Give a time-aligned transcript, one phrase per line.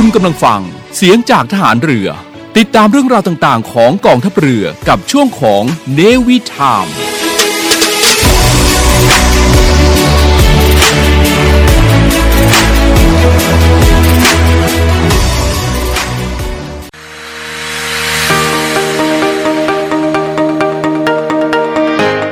[0.00, 0.60] คุณกำลังฟัง
[0.96, 2.08] เสียงจากทหารเรือ
[2.56, 5.62] ติดตามเรื่องราวต่างๆ ของกองทัพเรือกับช่วงของ
[5.94, 6.86] เนวิทาม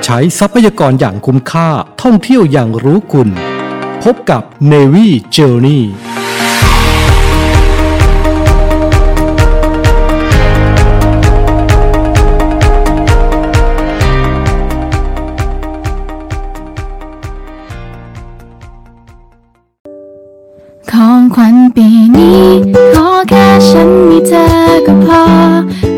[0.05, 1.69] ใช้ทรัพยากรอย่างคุ้มค่า
[2.03, 3.29] ท่องเที่ยวอย่างรู้คุณ
[4.05, 4.43] พบกับ
[4.73, 5.83] Navy Journey
[21.77, 22.45] ปีนี้
[22.95, 24.47] ขอแค่ฉันมีเธอ
[24.87, 25.25] ก็พอ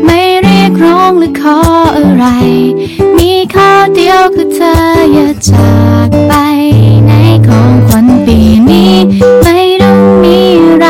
[0.05, 1.57] ไม่เรียกร้องหรือขอ
[1.95, 2.25] อะไร
[3.17, 4.73] มีข้อเดียวคือเธอ
[5.13, 5.73] อย่าจา
[6.07, 6.33] กไป
[7.07, 7.11] ใน
[7.47, 8.93] ของขวัญปีนี้
[9.43, 10.87] ไม่ต้องมีอะไร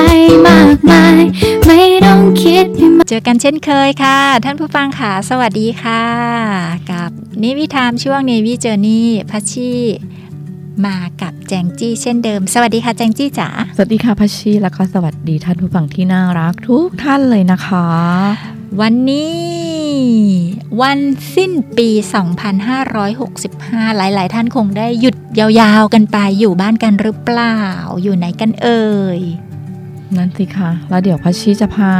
[0.47, 1.21] มากมาย
[1.65, 6.03] ไม่ต้องคิดให้มากเจอกันเช่นเคยค่ะ ท่านผู้ฟังค่ะ สวัสดีค่ะ
[6.91, 7.09] กับ
[7.43, 9.73] นิวิธามช่วงเนวิเจอร์นี่พัชชี
[10.85, 17.87] มากับแจงจี้เช่นเดิม สวัสดีค่ะแจงจี้จ๋า สวัสดีค่ะพัชชีแล้วก็สวัสดีท่านผู้ฟังที่น่ารักทุกท่านเลยนะคะ
[18.81, 19.39] วันนี้
[20.81, 20.99] วัน
[21.35, 21.89] สิ้นปี
[23.13, 27.57] 2565 หลาย ๆ ท่านคงได้หยุดยาวๆกันไปอยู่บ้านกันหรือเปล่า
[28.01, 29.19] อยู่ไหนกันเอ่ย
[30.17, 31.93] นั่นสิคะแล้วเดี๋ยวพัชชีจะพา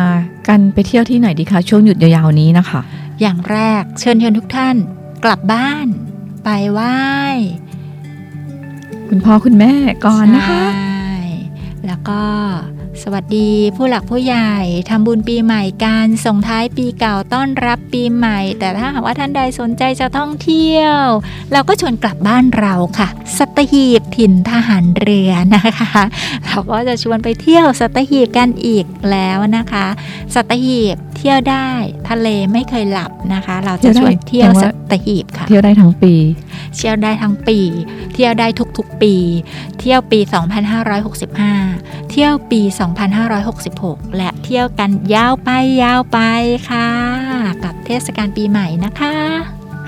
[0.47, 2.81] กันไปเที่ยวที่ไหนดีคะช่วงหยุดยาวๆนี้นะคะ
[3.21, 4.75] อย่างแรกเชิญชวนทุกท่าน
[5.23, 5.87] กลับบ้าน
[6.43, 6.97] ไปไหว้
[9.09, 9.73] คุณพ่อคุณแม่
[10.05, 11.13] ก่อนนะคะใช่
[11.85, 12.21] แล้วก็
[13.03, 14.53] สวัสดีผู้หลักผู้ใหญ่
[14.89, 20.99] ทำบุญปีใหม่การส่งท้ายปีเก่าต้อนรับปีใหม่ แต่ถ้าหากว่าท่านใดสนใจจะท่องเที่ยว
[21.53, 26.03] เราก็ชวนกลับบ้านเราค่ะสัตหีบถิ่นทหารเรือนะคะ
[26.47, 29.85] เราก็จะชวนไปเที่ยวสัตหีบกันอีกแล้วนะคะ
[30.35, 31.69] สัตหีบเที่ยวได้
[32.09, 36.13] ทะเลไม่เคยหลับนะคะ เราจะชวนเที่ยวสัตหีบค่ะ เที่ยวได้ทั้งปี
[36.77, 37.59] เที่ยวได้ทั้งปี
[38.13, 39.13] เที่ยวได้ทุกๆปี
[39.79, 40.19] เที่ยวปี
[41.15, 42.61] 2565 เที่ยวปี
[42.97, 45.49] 2566 และเที่ยวกันยาวไป
[45.83, 46.19] ยาวไป
[46.69, 46.87] ค่ะ
[47.63, 49.15] กับเทศกาลปีใหม่นะคะ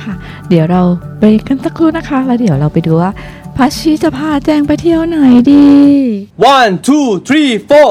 [0.03, 0.13] ค่ะ
[0.49, 0.81] เดี๋ยวเรา
[1.19, 3.11] เบรกกันสักครู่นะคะ แล้วเดี๋ยวเราไปดูว่า
[3.57, 5.17] พัชชีจะพาแจงไปเที่ยวไหน
[5.51, 5.67] ดี
[6.55, 7.89] One, two, three, four.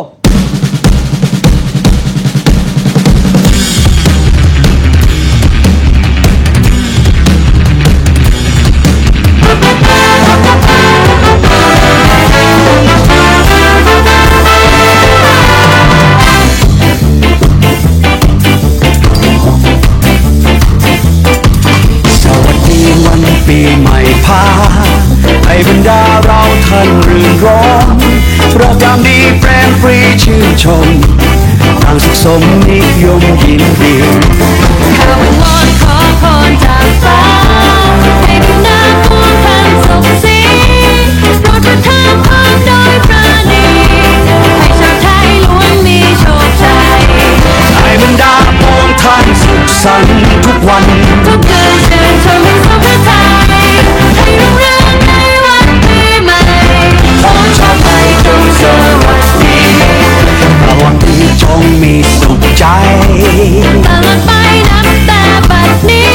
[26.84, 27.86] นรื่นร้อน
[28.52, 30.86] โปรแกรมดีแปรฟรีชื่นชม
[31.82, 33.94] ทางสุขสมนิยมยินดี
[34.98, 37.20] ข้าวิงวอนขอพรจากฟ้า
[38.24, 40.38] ให้บรรดาพวงพันสุขสี
[41.41, 43.64] โปรดประทานพรโดยปราณี
[44.58, 47.00] ให้ชาวไทยล้วนมีโชคชัย
[47.82, 51.09] ให้บรรดาพวงท่านสุขสันต์ทุกวันทุกคืน
[62.21, 62.65] สุใจ
[63.87, 64.31] ตลอดไป
[64.69, 66.12] นับแต่บัดนี้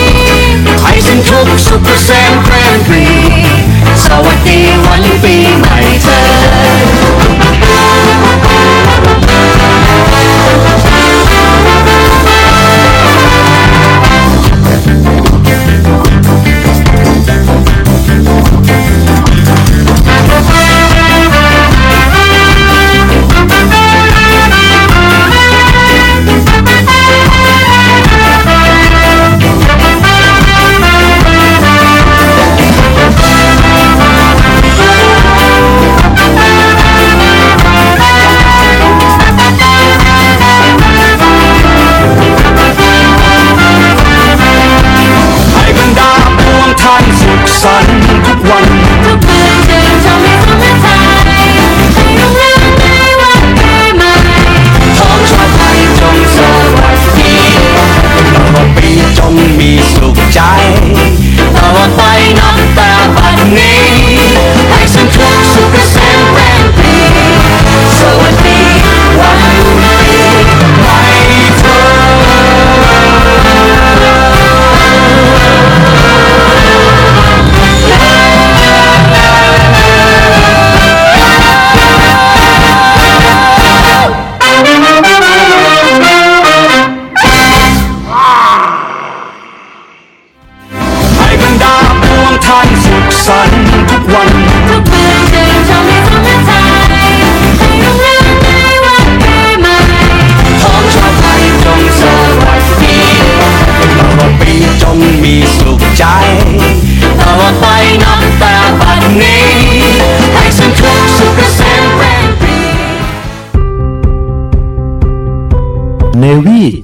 [0.81, 3.05] ให้ฉันทุกสุขเกษมเพลินดี
[4.05, 6.34] สวัสดีวันปีใหม่เธอ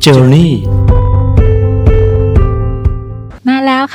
[0.02, 0.61] journey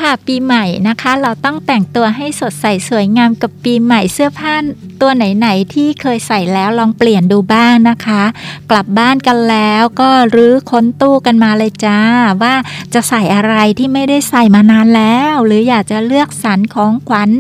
[0.07, 4.55] ค่ะปีใหม่นะคะ เราต้องแต่งตัวให้สดใสสวยงามกับปีใหม่เสื้อผ้า
[5.01, 8.23] ตัวไหนๆที่เคยใส่แล้วลองเปลี่ยนดูบ้างนะคะ
[8.71, 12.01] กลับบ้านกันแล้วก็รื้อค้นตู้กันมาเลยจ้า
[12.43, 12.55] ว่า
[12.95, 17.31] จะใส่อะไรที่ไม่ได้ใส่มานานแล้ว หรืออยากจะเลือกสรรของขวัญ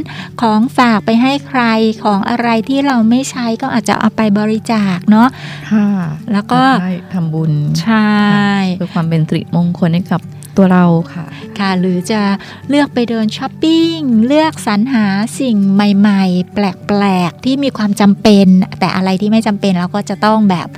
[0.42, 1.62] ของฝากไปให้ใคร
[2.04, 5.28] ของอะไรที่เราไม่ใช้ก็อาจจะเอาไปบริจาคเนาะ
[5.72, 5.88] ค่ะ
[6.32, 7.52] แล้วก็ได้ทำบุญ
[7.82, 8.10] ใช่
[8.78, 10.22] เพื่อความเป็นสิริมงคลให้กับ
[10.56, 11.26] ตัวเราค่ะ
[11.58, 12.20] ค่ะ หรือจะ
[12.68, 15.06] เลือกไปเดินช้อปปิ้ง เลือกสรรหา
[15.40, 18.46] สิ่งใหม่ ๆ แปลก ๆ ที่มีความจำเป็น
[18.80, 20.68] แต่อะไรที่ไม่จำเป็นเราก็จะต้องแบบ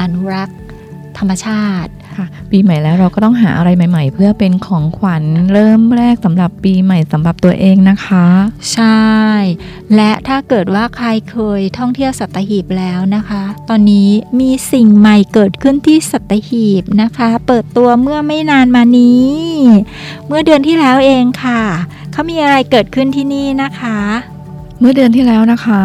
[0.00, 0.58] อนุรักษ์
[1.18, 8.26] ธรรมชาติ ค่ะปีใหม่แล้วเราก็ต้องหาอะไรใหม่ ๆ เพื่อเป็นของขวัญเริ่มแรกสำหรับปีใหม่สำหรับตัวเองนะคะ
[8.72, 9.08] ใช่
[9.94, 19.32] และถ้าเกิดว่าใครเคยท่องเที่ยวสัตหีบแล้วนะคะ ตอนนี้มีสิ่งใหม่เกิดขึ้นที่สัตหีบนะคะ เปิดตัวเมื่อไม่นานมานี้
[20.26, 21.62] เมื่อเดือนที่แล้วเองค่ะ
[22.12, 23.98] เขามีอะไรเกิดขึ้นที่นี่นะคะ
[24.80, 25.82] เมื่อเดือนที่แล้วนะคะ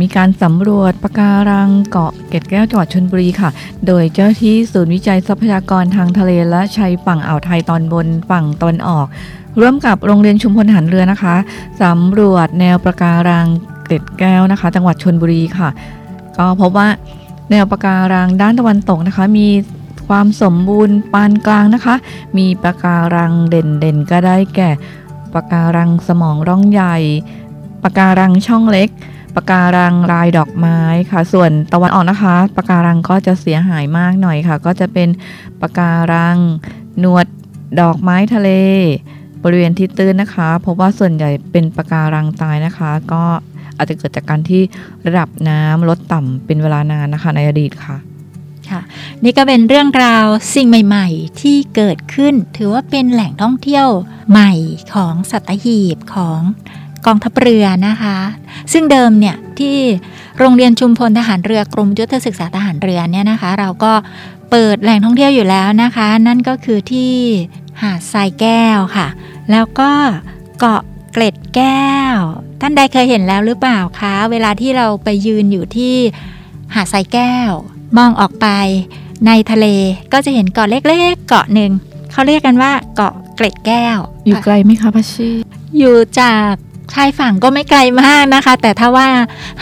[0.00, 3.50] มีการสำรวจปะการังเกาะเกร็ดแก้วจังหวัดชนบุรีค่ะ
[3.86, 9.06] โดยเจ้าที่ศูนย์วิจัยทรัพยากรทางทะเลและชายฝั่งอ่าวไทยตอนบนฝั่งตะวันออก
[9.60, 11.34] ร่วมกับโรงเรียนชุมพลหารเรือนะคะ
[11.82, 13.46] สำรวจแนวปะการัง
[13.84, 15.68] เกร็ดแก้วนะคะ จังหวัดชนบุรีค่ะ
[16.36, 16.88] ก็พบว่า
[17.50, 19.48] แนวปะการังด้านตะวันตกนะคะ มี
[20.08, 21.94] ความสมบูรณ์ปานกลางนะคะ
[22.38, 24.70] มีปะการังเด่นๆก็ได้แก่
[25.34, 26.96] ปะการังสมองร่องใหญ่
[27.84, 28.88] ปะการังช่องเล็ก
[29.36, 30.78] ปะการังลายดอกไม้
[31.10, 35.08] ค่ะ ส่วนตะวันออกนะคะปะการังก็จะเสียหายมากหน่อยค่ะ ก็จะเป็น
[35.60, 36.38] ปะการัง
[36.98, 37.26] หนวด
[37.80, 38.50] ดอกไม้ทะเล
[39.44, 43.22] บริเวณที่ตื้นนะคะ เพราะว่าส่วนใหญ่เป็นปะการังตายนะคะ ก็
[43.76, 44.62] อาจจะเกิดจากการที่
[45.06, 47.96] ระดับน้ำลดต่ำเป็นเวลานานนะคะในอดีตค่ะ
[48.70, 48.80] ค่ะ
[49.24, 53.86] นี่ก็เป็นเรื่องราวสิ่งใหม่ ๆ ที่เกิดขึ้นถือว่าเป็นแหล่งท่องเที่ยว
[54.30, 54.52] ใหม่
[54.94, 56.40] ของสัตหีบของ
[57.06, 58.16] กองทัพเรือนะคะ
[58.72, 59.76] ซึ่งเดิมเนี่ยที่
[60.38, 63.92] โรงเรียนชุมพลทหารเรือกรมยุทธศึกษาทหารเรือเนี่ยนะคะ เราก็
[64.50, 67.12] เปิดแหล่งท่องเที่ยวอยู่แล้วนะคะ นั่นก็คือที่
[67.82, 69.06] หาดทรายแก้วค่ะ
[69.50, 69.90] แล้วก็
[70.58, 70.82] เกาะ
[71.12, 72.18] เกล็ดแก้ว
[72.60, 75.94] ท่านใดเคยเห็นแล้วหรือเปล่าคะ เวลาที่เราไปยืนอยู่ที่
[76.74, 77.50] หาดทรายแก้ว
[77.96, 78.46] มองออกไป
[79.26, 79.66] ในทะเล
[80.12, 81.70] ก็จะเห็นเกาะเล็กๆ เกาะหนึ่ง
[82.12, 85.30] เขาเรียกกันว่าเกาะเกล็ดแก้ว อยู่ไกลไหมคะพัชชี
[85.78, 86.52] อยู่จาก
[86.92, 89.08] ชายฝั่งก็ไม่ไกลมากนะคะ แต่ถ้าว่า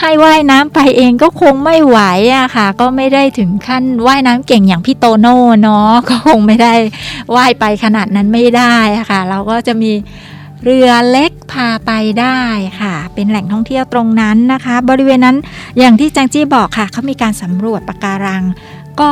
[0.00, 1.98] ให้ว่ายน้ำไปเองก็คงไม่ไหว
[2.36, 6.74] อะค่ะ ก็ไม่ได้ถึงขั้นว่ายน้ำเก่งอย่างพี่โตโน่เนาะก็คงไม่ได้
[7.36, 9.92] ว่ายไปขนาดนั้นไม่ได้อะค่ะ เราก็จะมี
[10.64, 11.90] เรือเล็กพาไป
[12.20, 12.40] ได้
[12.80, 15.36] ค่ะ เป็นแหล่งท่องเที่ยวตรงนั้นนะคะ บริเวณนั้น
[15.78, 18.42] อย่างที่แจงจี้บอกค่ะเขามีการสำรวจปะการัง
[19.00, 19.10] ก็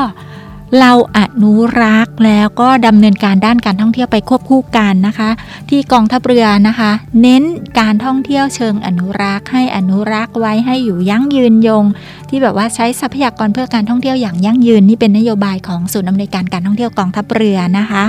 [0.80, 5.30] เราอนุรักษ์แล้วก็ดำเนินการด้านการท่องเที่ยวไปควบคู่กันนะคะ
[5.70, 6.90] ที่กองทัพเรือนะคะ
[7.22, 7.42] เน้น
[7.80, 11.84] การท่องเที่ยวเชิงอนุรักษ์ ให้อนุรักษ์ไว้ให้อยู่ยั่งยืนยง
[12.28, 18.04] ที่แบบว่าใช้ทรัพยากรเพื่อการท่องเที่ยวอย่างยั่งยืนนี่เป็นนโยบายของศูนย์อำนวยการการท่องเที่ยวกองทัพเรือนะคะ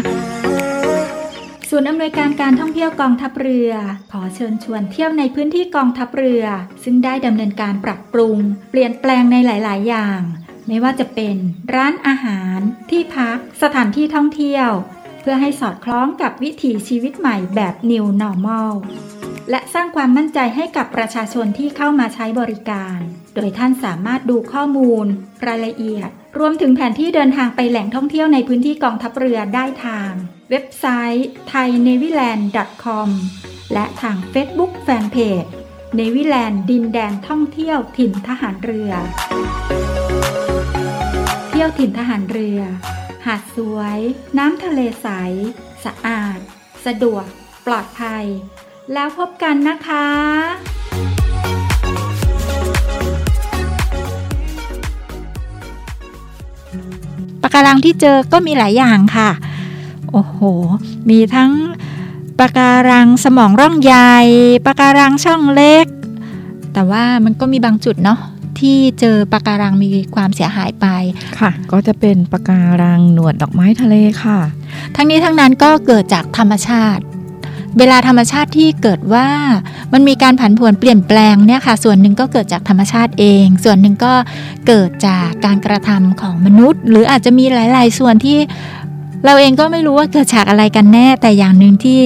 [1.70, 3.72] ศูนย์อำนวยการการท่องเที่ยวกองทัพเรือ
[4.12, 6.44] ขอเชิญชวนเที่ยวในพื้นที่กองทัพเรือ
[6.84, 8.38] ซึ่งได้ดำเนินการปรับปรุง
[8.72, 10.20] เปลี่ยนแปลงในหลาย ๆ อย่าง
[10.70, 11.38] ไม่ว่าจะเป็น
[11.76, 12.60] ร้านอาหาร
[12.90, 14.70] ที่พัก สถานที่ท่องเที่ยว
[15.22, 18.72] เพื่อให้สอดคล้องกับวิถีชีวิตใหม่แบบ New Normal
[19.50, 22.98] และสร้างความมั่นใจให้กับประชาชนที่เข้ามาใช้บริการ
[23.36, 25.06] โดยท่านสามารถดูข้อมูล
[25.48, 26.10] รายละเอียด
[26.40, 30.12] รวมถึงแผนที่เดินทางไปแหล่งท่องเที่ยวในพื้นที่กองทัพเรือได้ทาง
[30.50, 30.86] เว็บไซ
[31.16, 33.10] ต์ thainewiland.com
[33.74, 35.50] และทาง Facebook Fanpage
[35.96, 38.92] เนวิแลนด์ดินแดนท่องเที่ยวถิ่นทหารเรือ
[41.62, 42.62] ที่ยวถิ่นทหารเรือ
[43.26, 44.00] หาดสวย
[44.38, 45.08] น้ำทะเลใส
[45.86, 46.40] สะอาด
[46.86, 47.26] สะดวก
[47.66, 48.26] ปลอดภัย
[48.94, 50.08] แล้วพบกันนะคะ
[57.42, 59.30] ปะการังที่เจอก็มีหลายอย่างค่ะ
[60.12, 60.38] โอ้โห
[61.10, 61.52] มีทั้ง
[62.40, 64.16] ปะการังสมองร่องใหญ่
[64.66, 65.86] ปะการังช่องเล็ก
[66.74, 68.20] แต่ว่ามันก็มีบางจุดเนาะ
[68.62, 70.88] ที่เจอปะการังมีความเสียหายไป
[71.40, 74.40] ค่ะ ก็จะเป็นปะการังหนวดดอกไม้ทะเลค่ะ
[74.96, 77.04] ทั้งนี้ทั้งนั้นก็เกิดจากธรรมชาติ
[77.78, 79.28] เวลาธรรมชาติที่เกิดว่า
[79.94, 84.14] มันมีการผันผวนเปลี่ยนแปลงเนี่ยค่ะ ส่วนหนึ่งก็เกิดจากธรรมชาติเอง ส่วนหนึ่งก็
[84.68, 88.38] เกิดจากการกระทำของมนุษย์ หรืออาจจะมีหลาย ๆ ส่วนที่
[89.26, 92.00] เราเองก็ไม่รู้ว่าเกิดฉากอะไรกันแน่ แต่อย่างหนึ่งที่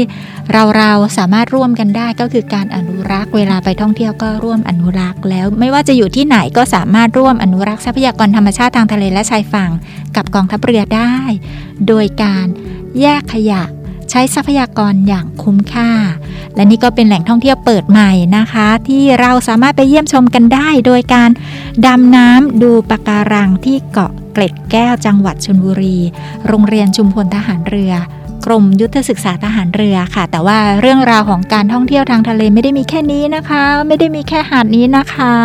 [0.51, 9.71] เราเราสามารถร่วมกันได้ก็คือการอนุรักษ์ เวลาไปท่องเที่ยวก็ร่วมอนุรักษ์แล้ว ไม่ว่าจะอยู่ที่ไหนก็สามารถร่วมอนุรักษ์ทรัพยากรธรรมชาติทางทะเลและชายฝั่ง
[10.15, 11.15] กับกองทัพเรือได้
[11.87, 12.45] โดยการ
[13.01, 13.63] แยกขยะ
[14.15, 15.89] ใช้ทรัพยากรอย่างคุ้มค่า
[16.55, 21.29] และนี่ก็เป็นแหล่งท่องเที่ยวเปิดใหม่นะคะ ที่เราสามารถไปเยี่ยมชมกันได้ โดยการ
[21.85, 25.99] ดำน้ำดูปะการังที่เกาะเกล็ดแก้วจังหวัดชลบุรี
[26.47, 27.93] โรงเรียนชุมพลทหารเรือ
[28.45, 35.35] กรมยุทธศึกษาทหารเรือค่ะ แต่ว่าเรื่องราวของการท่องเที่ยวทางทะเลไม่ได้มีแค่นี้นะคะ ไม่ได้มีแค่หาดนี้นะคะ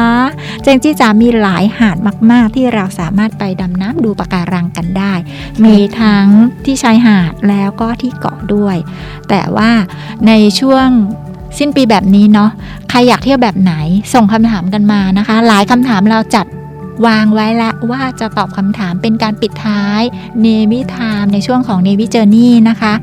[0.63, 1.97] เจงจี้จ๋ามีหลายหาด
[2.31, 5.13] มาก ๆ ที่เราสามารถไปดำน้ำดูปะการังกันได้
[5.65, 6.27] มีทั้ง
[6.65, 8.77] ที่ชายหาดแล้วก็ที่เกาะด้วย
[9.29, 9.71] แต่ว่า
[10.27, 10.89] ในช่วง
[11.59, 12.51] สิ้นปีแบบนี้เนาะ
[12.91, 13.75] ใครอยากเที่ยวแบบไหน
[14.15, 16.47] ส่งคำถามกันมานะคะ หลายคำถามเราจัด
[17.07, 20.03] วางไว้แล้วว่าจะตอบคำถามเป็นการปิดท้าย
[20.45, 22.95] Navy Time ในช่วงของ Navy Journey นะคะ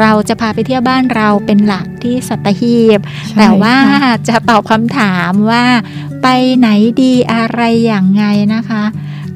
[0.00, 5.64] เราจะพาไปเที่ยวบ้านเราเป็นหลักที่สัตหีบใช่แต่ว่าค่ะจะตอบคำถามว่า
[6.22, 6.26] ไป
[6.58, 6.68] ไหน
[7.02, 8.82] ดีอะไรอย่างไงนะคะ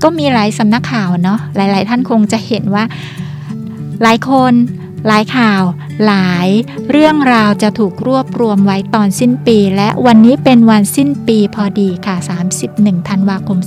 [0.03, 2.85] ก็มีหลายสำนักข่าวเนาะหลาย ๆ ท่านคงจะเห็นว่า
[4.03, 4.53] หลายคน
[5.07, 5.63] หลายข่าว
[6.07, 6.49] หลาย
[6.91, 12.17] เรื่องราวจะถูกรวบรวมไว้ตอนสิ้นปี และวันนี้เป็นวันสิ้นปีพอดีค่ะ
[12.63, 13.59] 31 ธันวาคม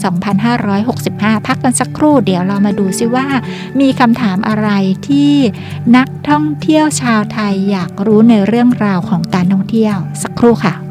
[0.70, 3.28] 2565 พักกันสักครู่เดี๋ยวเรามาดูซิว่า
[3.80, 4.70] มีคำถามอะไร
[5.08, 5.34] ที่
[5.98, 10.87] นักท่องเที่ยวชาวไทยอยากรู้ในเรื่องราวของการท่องเที่ยวสักครู่ค่ะ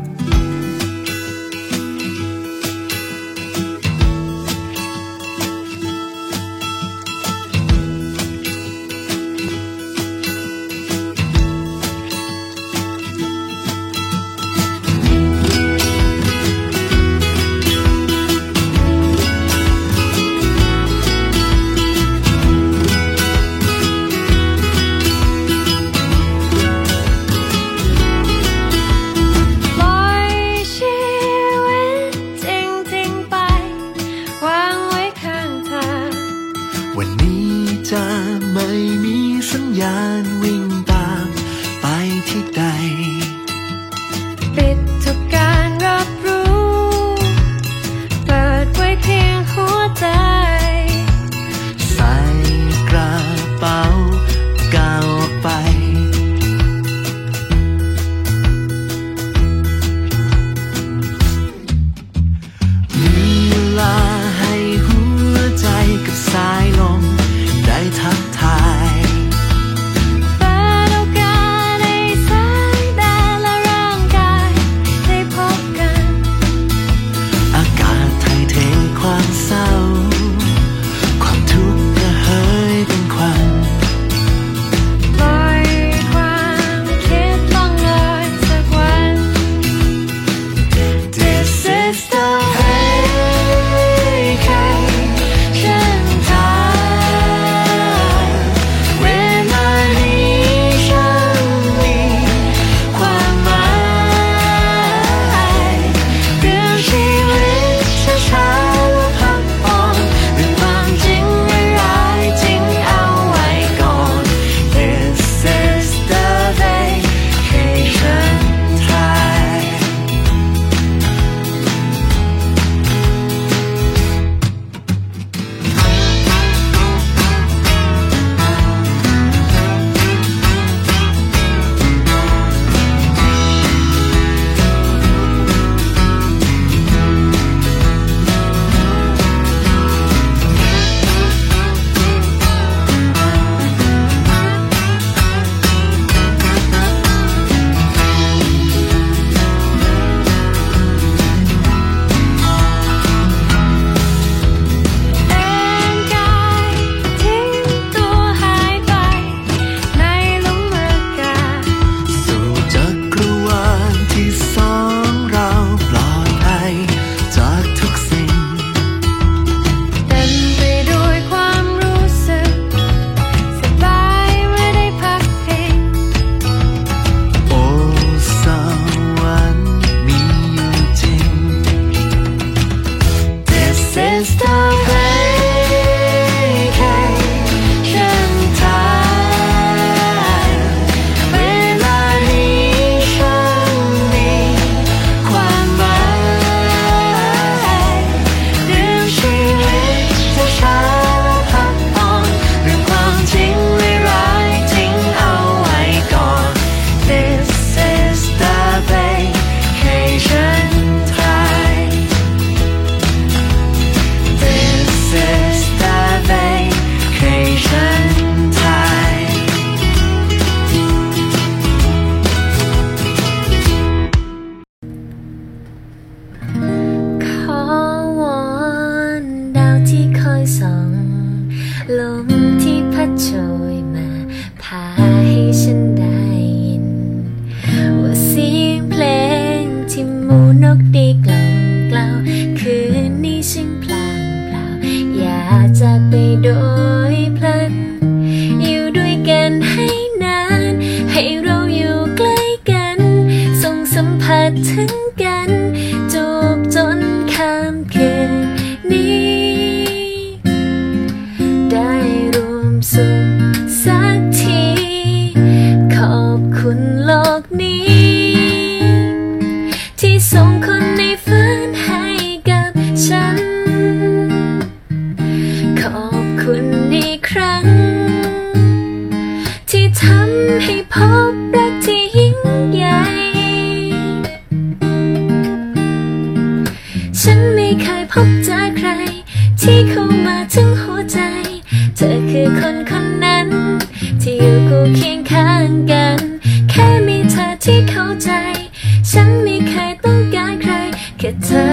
[299.11, 300.73] ฉันไม่เคยต้องการใคร
[301.19, 301.67] แค่เธอ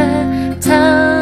[0.63, 1.12] เท่า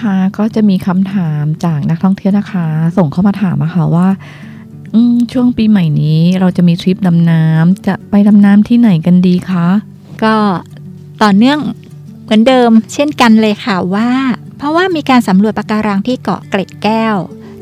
[0.00, 4.08] คะ ก็จะมีคำถามจากนักท่องเที่ยวนะคะ ส่งเข้ามาถามมาค่ะว่า
[5.32, 9.66] ช่วงปีใหม่นี้เราจะมีทริปดำน้ำจะไปดำน้ำที่ไหนกันดีคะ
[10.24, 10.36] ก็
[11.22, 11.58] ต่อเนื่อง
[12.24, 14.10] เหมือนเดิม เช่นกันเลยค่ะว่า
[14.56, 17.16] เพราะว่ามีการสำรวจปะการังที่เกาะเกร็ดแก้ว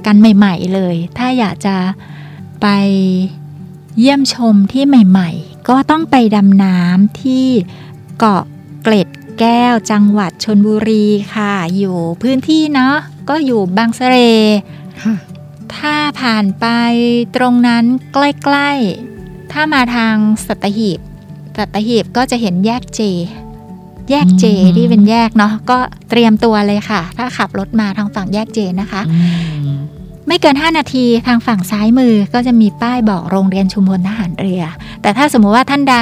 [0.07, 1.77] กันใหม่ ๆ เลย ถ้าอยากจะ
[2.63, 2.67] ไป
[3.99, 7.47] เยี่ยมชมที่ใหม่ ๆ ก็ต้องไปดำน้ำที่
[8.19, 8.45] เกาะ
[8.83, 9.09] เกร็ด
[9.41, 12.97] แก้วจังหวัดชนบุรีค่ะ อยู่พื้นที่เนาะ
[13.29, 14.17] ก็อยู่บางเสะเร
[15.03, 15.15] ค่ะ
[15.77, 16.67] ถ้าผ่านไป
[17.37, 20.15] ตรงนั้นใกล้ๆ ถ้ามาทาง
[20.47, 21.01] สัตหีบ
[21.57, 23.01] สัตหีบก็จะเห็นแยกเจ
[24.11, 25.79] แยกเจอืมที่เป็นแยกเนาะก็
[26.11, 29.19] เตรียมตัวเลยค่ะ ถ้าขับรถมาทางฝั่งแยกเจนะคะอื
[29.65, 29.69] ม
[30.27, 34.63] ไม่เกิน 5 นาทีทางฝั่งซ้ายมือก็จะมีป้ายบอกโรงเรียนชุมพลทหารเรือ
[35.03, 35.97] แต่ถ้าสมมุติว่าท่านใด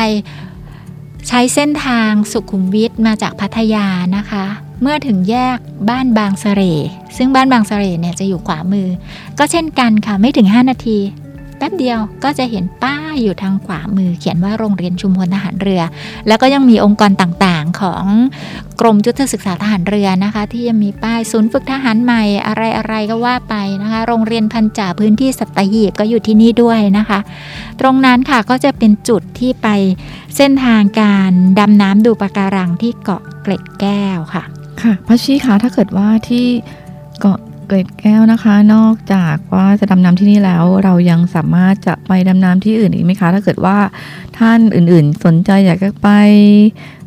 [1.29, 4.45] ใช้เส้นทางสุขุมวิทมาจากพัทยานะคะ
[4.83, 5.59] เมื่อถึงแยก
[5.91, 6.75] บ้านบางเสร่
[7.17, 8.89] ซึ่งบ้านบางเสร่เนี่ยจะอยู่ขวามือ
[9.39, 10.99] ก็เช่นกันค่ะไม่ถึง 5 นาที
[11.65, 15.83] ป๊บเดียวก็จะเห็นป้ายอยู่ทางขวามือเขียนว่าโรงเรียนชุมพลทหารเรือ
[16.29, 18.05] แล้วก็ยังมีองค์กรต่างๆของ
[18.81, 22.55] กรมยุทธศึกษาทหารเรือนะคะ ที่ยังมีป้ายศูนย์ฝึกทหารใหม่อะ
[22.87, 27.19] ไรๆก็ว่าไปนะคะ โรงเรียนพันจ่าพื้นที่สัตหีบก็อยู่ที่นี่ด้วยนะคะ
[27.81, 29.69] ตรงนั้นค่ะก็จะเป็นจุดที่ไป
[30.37, 34.45] เส้นทางการดำน้ำดูปะการังที่เกาะเกล็ดแก้วค่ะ
[34.83, 36.47] ค่ะพัชชีคะถ้าเกิดว่าที่
[37.21, 43.79] เกาะ เกร็ดแก้วนะคะ นอกจากว่าจะดำน้ำที่นี่แล้ว เรายังสามารถจะไปดำน้ำที่อื่นอีกไหมคะ ถ้าเกิดว่า
[44.39, 46.09] ท่านอื่นๆ สนใจอยากจะไป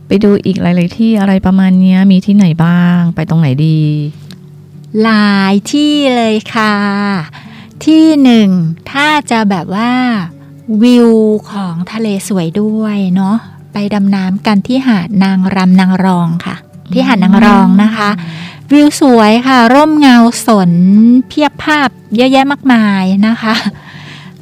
[0.08, 3.80] ไปดูอีกหลาย ๆ ที่อะไรประมาณนี้มีที่ไหนบ้าง ไปตรงไหนดี
[5.04, 6.76] หลายที่เลยค่ะ
[7.86, 8.50] ที่หนึ่ง
[8.92, 9.92] ถ้าจะแบบว่า
[10.84, 11.10] วิว
[11.52, 13.36] ของทะเลสวยด้วยเนาะ
[13.74, 16.56] ไปดำน้ำกันที่หาดนางรำนางรองค่ะ
[16.94, 18.10] ที่หาดนางรองนะคะ
[18.74, 20.72] วิวสวยค่ะ ร่มเงาสน
[21.28, 23.56] เพียบภาพเยอะแยะมากมายนะคะ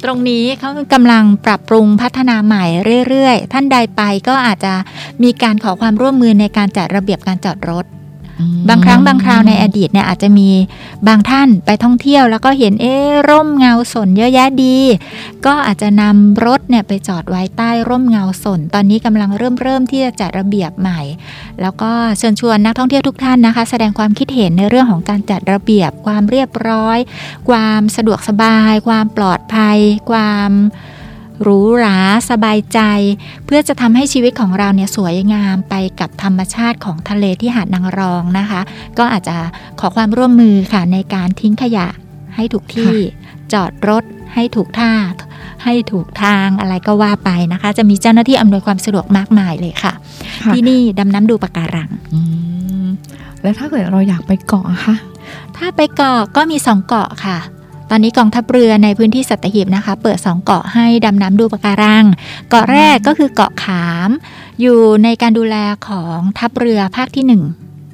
[0.04, 2.64] ตรงนี้เขากำลังปรับปรุงพัฒนาใหม่
[3.08, 4.74] เรื่อยๆ ท่านใดไปก็อาจจะ
[5.22, 7.84] มีการขอความร่วมมือในการจัดระเบียบการจอดรถ
[8.68, 10.48] บางครั้งบางคราวในอดีตเนี่ยอาจจะมี
[11.08, 14.78] บางท่านไปท่องเที่ยว แล้วก็เห็นเอ๊ะร่มเงาสนเยอะแยะดี
[15.46, 21.00] ก็อาจจะนำรถเนี่ยไปจอดไว้ใต้ร่มเงาสน ตอนนี้กำลังเริ่มเริ่มที่จะจัดระเบียบใหม่
[21.62, 26.98] แล้วก็เชิญชวนนักท่องเที่ยวทุกท่านนะคะ แสดงความคิดเห็นในเรื่องของการจัดระเบียบความเรียบร้อย
[27.50, 29.78] ความสะดวกสบาย ความปลอดภัย
[30.10, 30.50] ความ
[31.42, 31.96] หรูหรา
[32.30, 32.80] สบายใจ
[33.46, 38.60] เพื่อจะทำให้ชีวิตของเราเนี่ยสวยงามไปกับธรรมชาติของทะเลที่หาดนางรองนะคะ
[38.98, 39.36] ก็อาจจะ
[39.80, 41.88] ขอความร่วมมือค่ะในการทิ้งขยะ
[42.36, 42.92] ให้ถูกที่
[43.52, 44.92] จอดรถให้ถูกท่า
[45.64, 49.92] ให้ถูกทางอะไรก็ว่าไปนะคะ จะมีเจ้าหน้าที่อำนวยความสะดวกมากมายเลยค่ะ
[50.42, 52.20] ค่ะที่นี่ดำน้ำดูปะการังอื
[52.84, 52.86] ม
[53.42, 54.96] แล้วถ้าเกิดเราอยากไปเกาะอะคะ
[55.56, 57.38] ถ้าไปเกาะก็มี2เกาะค่ะ
[57.90, 62.04] ตอนนี้กองทัพเรือในพื้นที่สัตหีบนะคะ เปิด 2 เกาะให้ดำน้ำดูปะการัง
[62.50, 64.10] เกาะแรกก็คือเกาะขาม
[64.60, 65.56] อยู่ในการดูแล
[65.88, 67.24] ของทัพเรือภาคที่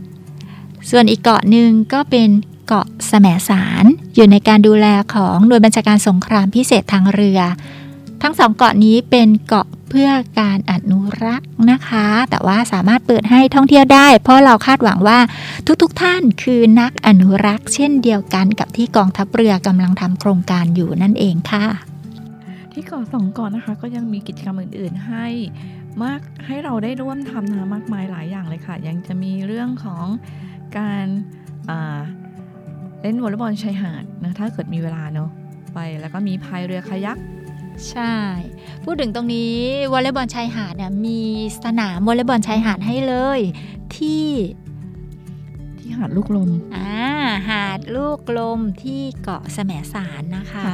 [0.05, 2.29] 1 ส่วนอีกเกาะหนึ่งก็เป็น
[2.69, 7.41] เกาะแสมสาร อยู่ในการดูแลของหน่วยบัญชาการสงครามพิเศษทางเรือ
[8.23, 15.19] ทั้งสองเกาะนี้เป็นเกาะเพื่อการอนุรักษ์นะคะ แต่ว่าสามารถเปิดให้ท่องเที่ยวได้ เพราะเราคาดหวังว่า
[15.83, 21.67] ทุกๆทท่านคือนักอนุรักษ์ เช่นเดียวกันกับที่กองทัพเรือกำลังทำโครงการอยู่นั่นเองค่ะ
[22.73, 25.27] ที่เกาะสองเกาะนะคะ ก็ยังมีกิจกรรมอื่น ๆ ให้
[26.03, 30.07] มากให้เราได้ร่วมทำนะมากมายหลายอย่างเลยค่ะ ยังจะมีเรื่องของ
[30.79, 31.07] การ
[33.03, 35.31] เล่นวอลเลย์บอลชายหาดนะถ้าเกิดมีเวลาเนาะ
[35.75, 37.19] ไปแล้วก็มีพายเรือคายัก
[37.91, 38.17] ใช่
[38.85, 39.57] พูดถึงตรงนี้
[39.93, 41.21] วอลเลย์บอลชายหาดเนี่ยมี
[41.65, 43.41] สนามวอลเลย์บอลชายหาดให้เลย
[43.97, 44.29] ที่
[45.79, 46.93] ที่หาดลูกลมอ่า
[47.49, 50.65] หาดลูกลมที่เกาะแสมสารนะคะ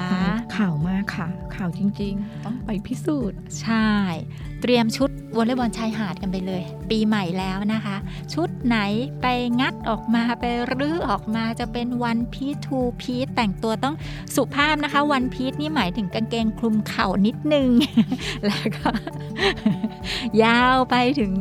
[0.57, 3.89] ข่าวมากค่ะ ข่าวจริงๆ ต้องไปพิสูจน์ ใช่
[4.63, 7.97] เตรียมชุดวอลเลย์บอลชายหาดกันไปเลย ปีใหม่แล้วนะคะ
[8.35, 8.79] ชุดไหน
[9.23, 9.27] ไป
[9.61, 10.45] งัดออกมาไป
[10.77, 13.95] รื้อออกมาจะเป็น one-piece two-piece แต่งตัวต้อง
[14.35, 17.69] สุภาพนะคะ one-piece นี่หมายถึงกางเกงคลุมเข่านิดนึง
[18.47, 18.89] แล้วก็
[20.43, 21.33] ยาวไปถึง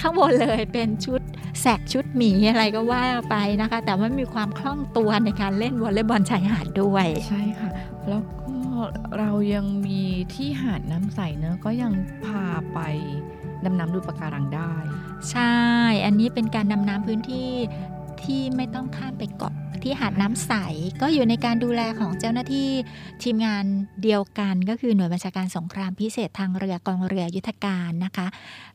[0.00, 1.20] ข้างบนเลยเป็นชุด
[1.60, 7.70] แซกชุดหมีอะไรก็ว่าไปนะคะ แต่ว่ามีความคล่องตัวในการเล่นวอลเลย์บอลชายหาดด้วย ใช่ค่ะ
[8.08, 8.47] แล้วก็
[9.18, 10.02] เรายังมี
[10.34, 11.92] ที่หาดน้ำใสเนอะก็ยัง
[12.24, 12.78] พาไป
[13.64, 14.72] ดำน้ำดูปะการังได้
[15.30, 15.56] ใช่
[16.04, 17.50] อันนี้เป็นการดำน้ำพื้นที่
[18.22, 20.52] ที่ไม่ต้องข้ามไปเกาะที่หาดน้ำใส
[21.00, 22.68] ก็อยู่ในการดูแลของเจ้าหน้าที่
[23.22, 23.64] ทีมงาน
[24.02, 28.26] เดียวกันก็คือหน่วยบัญชาการสงครามพิเศษทางเรือกองเรือยุทธการนะคะ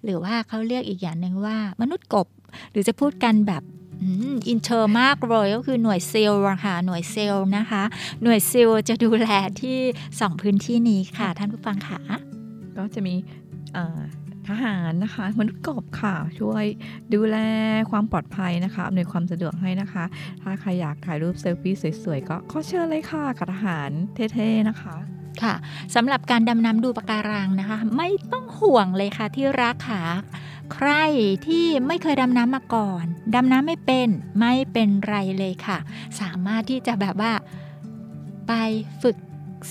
[0.04, 2.28] หรือว่าเขาเรียกอีกอย่างหนึ่งว่ามนุษย์กบ
[2.72, 3.64] หรือจะพูดกันแบบ
[4.50, 7.84] อินเทอร์มากเลยก็คือหน่วย SEAL อะค่ะหน่วย SEAL นะคะ
[8.24, 9.30] หน่วย SEAL จะดูแล
[9.62, 9.80] ที่
[10.20, 12.00] สองพื้นที่นี้ค่ะ ท่านผู้ฟังค่ะ
[12.78, 13.16] ก็จะมี
[13.74, 14.00] เอ่อ
[14.48, 16.66] ทหารนะคะมนุษย์กบค่ะช่วย
[17.14, 17.38] ดูแล
[17.92, 20.04] ความปลอดภัยนะคะอำนวยความสะดวกให้นะคะ
[20.42, 24.96] ถ้าใครอยากถ่ายรูปเซลฟี่สวยๆ ก็ขอเชิญเลยค่ะกับทหารเท่ๆนะคะ
[25.44, 25.54] ค่ะ
[25.96, 30.02] สำหรับการดำน้ำดูปะการังนะคะ ไม่ต้องห่วงเลยค่ะที่รักขา
[30.74, 30.92] ใคร
[31.48, 33.06] ที่ไม่เคยดำน้ำมาก่อน
[33.36, 34.10] ดำน้ำไม่เป็น
[34.40, 35.78] ไม่เป็นไรเลยค่ะ
[36.22, 37.32] สามารถที่จะแบบว่า
[38.48, 38.52] ไป
[39.04, 39.18] ฝึก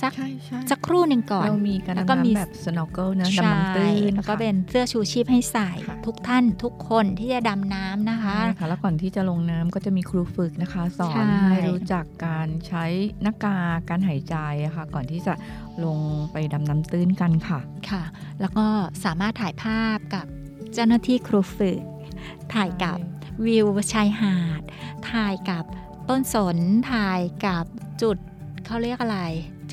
[0.02, 12.84] สักใช่ใช่สักครู่หนึ่งก่อน เรามีการแล้วดำก็มีน้ำแบบ snorkel นะใช่ดำน้ำตื้นแล้วก็ค่ะเป็นเสื้อชูชีพให้ใส่ค่ะทุกท่านทุกคนที่จะดำน้ำนะคะใช่ค่ะแล้วก่อนที่จะลงน้ำก็จะมีครูฝึกนะคะ สอใช่นให้รู้จักการใช้
[13.22, 15.34] หน้ากากการหายใจอะค่ะ ก่อนที่จะ
[15.84, 15.98] ลง
[16.32, 17.60] ไปดำน้ำตื้นกันค่ะ
[17.90, 18.02] ค่ะ
[18.40, 18.66] แล้วก็
[19.04, 20.26] สามารถถ่ายภาพกับ
[20.74, 21.80] เจ้าหน้าที่ครูฝึก
[22.52, 22.98] ถ่ายกับ
[23.44, 24.62] วิวชายหาด
[25.10, 25.64] ถ่ายกับ
[26.08, 26.56] ต้นสน
[26.92, 27.64] ถ่ายกับ
[28.02, 28.16] จุด
[28.66, 29.20] เขาเรียกอะไร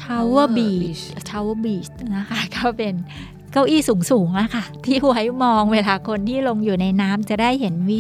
[0.01, 2.95] ช Tower Beach Tower Beach นะคะก็เป็น
[3.51, 3.81] เก้าอี้
[4.11, 7.99] สูงๆอะค่ะ ที่ไว้มองเวลาคนที่ลงอยู่ในน้ำจะได้เห็นวิ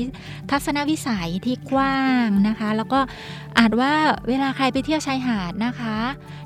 [0.49, 2.99] ทัศนวิสัยที่กว้างนะคะ แล้วก็
[3.57, 3.93] อาจว่า
[4.27, 5.97] เวลาใครไปเที่ยวชายหาดนะคะ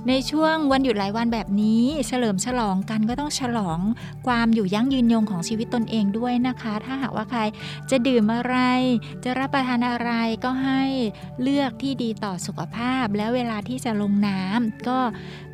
[0.07, 3.79] ในช่วงวันหยุดหลายวันแบบนี้ เฉลิมฉลองกันก็ต้องฉลอง
[4.27, 7.41] ความอยู่ยั่งยืนยงของชีวิตตนเองด้วยนะคะ ถ้าหากว่าใคร
[7.89, 8.55] จะดื่มอะไร
[9.23, 10.11] จะรับประทานอะไร
[10.43, 10.83] ก็ให้
[11.41, 14.99] เลือกที่ดีต่อสุขภาพ แล้วเวลาที่จะลงน้ำก็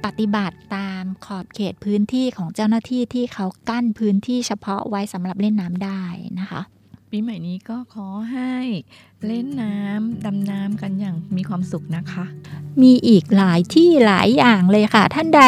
[0.05, 6.01] ปฏิบัติตามขอบเขตพื้นที่ของเจ้าหน้าที่ที่เขากั้นพื้นที่เฉพาะไว้สำหรับเล่นน้ำได้
[6.39, 6.62] นะคะ
[7.12, 8.55] ปีใหม่นี้ก็ขอให้
[9.27, 12.25] เล่นน้ำดำน้ำกันอย่างมีความสุขนะคะ
[12.82, 15.43] มีอีกหลายที่หลายอย่างเลยค่ะ ท่านใด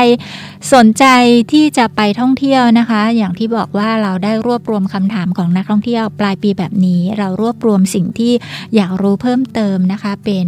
[0.73, 1.05] สนใจ
[1.51, 8.33] ที่จะไปท่องเที่ยวนะคะ อย่างที่บอกว่าเราได้รวบรวมคำถามของนักท่องเที่ยวปลายปีแบบนี้ เรารวบรวมสิ่งที่
[8.75, 10.47] อยากรู้เพิ่มเติมนะคะ เป็น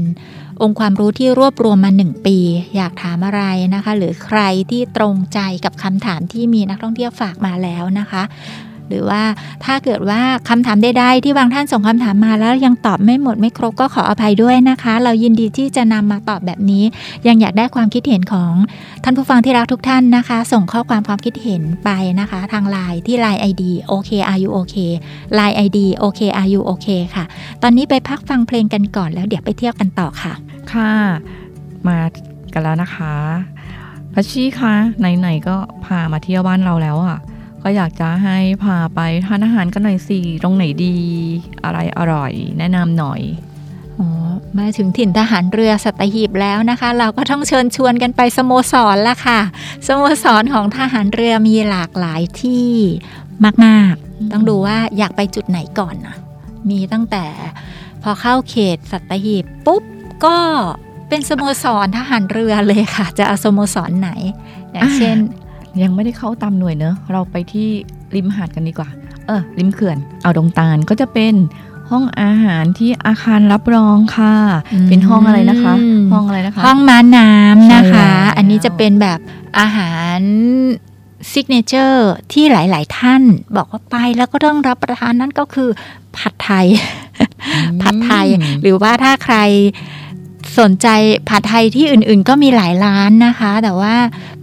[0.61, 2.37] องค์ความรู้ที่รวบรวมมา 1 ปี
[2.75, 3.43] อยากถามอะไร
[3.75, 8.23] นะคะ หรือใครที่ตรงใจกับคำถามที่มีนักท่องเที่ยวฝากมาแล้วนะคะ
[8.93, 9.23] หรือว่า
[9.65, 16.83] ถ้าเกิดว่าคำถามใดๆที่บางท่านส่งคำถามมาแล้วยังตอบไม่หมดไม่ครบก็ขออภัยด้วยนะคะ เรายินดีที่จะนำมาตอบแบบนี้
[17.27, 18.53] ยังอยากได้ความคิดเห็นของ
[19.03, 24.91] ท่านผู้ฟังที่รักทุกท่านนะคะ ส่งข้อความความคิดเห็นไปนะคะ ทางไลน์ที่ Line ID โอเค are you okay
[25.37, 27.25] Line ID โอเค are you OK ค่ะ
[27.63, 30.33] ตอนนี้ไปพักฟังเพลงกันก่อนแล้วเดี๋ยวไปเที่ยวกันต่อค่ะ
[30.73, 30.93] ค่ะ
[31.87, 31.97] มา
[32.53, 33.13] กันแล้วนะคะ
[34.13, 37.19] พัชชีคะไหนๆก็พามาเที่ยวบ้านเราแล้วอะ
[37.63, 40.97] ก็อยากจะให้พาไปทานอาหารกันหน่อยสิตรงไหนดี
[41.63, 43.21] อะไรอร่อย แนะนำหน่อย
[43.99, 44.07] อ๋อ
[44.57, 49.39] มาถึงถิ่นทหารเรือสัตหีบแล้วนะคะ เราก็ต้องเชิญชวนกันไปสโมสรละค่ะ
[49.87, 52.69] สโมสรของทหารเรือมีหลากหลายที่
[53.65, 56.15] มากๆ ต้องดูว่าอยากไปจุดไหนก่อนนะ
[56.69, 57.25] มีตั้งแต่
[58.03, 59.83] พอเข้าเขตสัตหีบปุ๊บ
[60.25, 60.37] ก็
[61.09, 64.11] เป็นสโมสรทหารเรือเลยค่ะ จะเอาสโมสรไหน
[64.73, 65.17] อย่างเช่น
[65.81, 67.67] ยังไม่ได้เข้าตามหน่วยเนอะเราไปที่
[68.15, 68.89] ริมหาดกันดีกว่า
[69.27, 71.33] เออริมเขื่อนเอาดงตาลก็จะเป็น
[71.91, 74.35] ห้องอาหารที่อาคารรับรองค่ะ
[74.73, 75.73] อืมเป็นห้องอะไรนะคะ
[76.11, 79.19] ห้องอะไรนะคะ ห้องม้าน้ำนะคะใช่แล้วอันนี้จะเป็นแบบ
[79.59, 80.19] อาหาร
[81.31, 83.21] ซิกเนเจอร์ที่หลาย ๆ ท่าน
[83.57, 85.69] บอกว่าไปแล้วก็ต้องรับประทานนั่นก็คือ
[86.17, 86.67] ผัดไทย
[87.81, 88.27] ผัดไทย
[88.61, 89.37] หรือว่าถ้าใคร
[90.59, 90.87] สนใจ
[91.29, 93.95] ผัดไทยที่อื่น ๆ ก็มีหลายร้านนะคะ แต่ว่า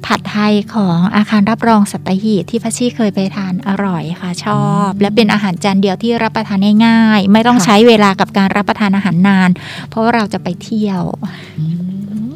[0.07, 9.51] ผัดไทยของอาคารรับรองสัตหีบที่พัชชีเคยไปทานอร่อยค่ะชอบ และเป็นอาหารจานเดียวที่รับประทานง่ายๆ ไม่ต้องค่ะใช้เวลากับการรับประทานอาหารนาน
[9.89, 11.03] เพราะว่าเราจะไปเที่ยว
[11.59, 11.65] อื
[12.27, 12.31] ม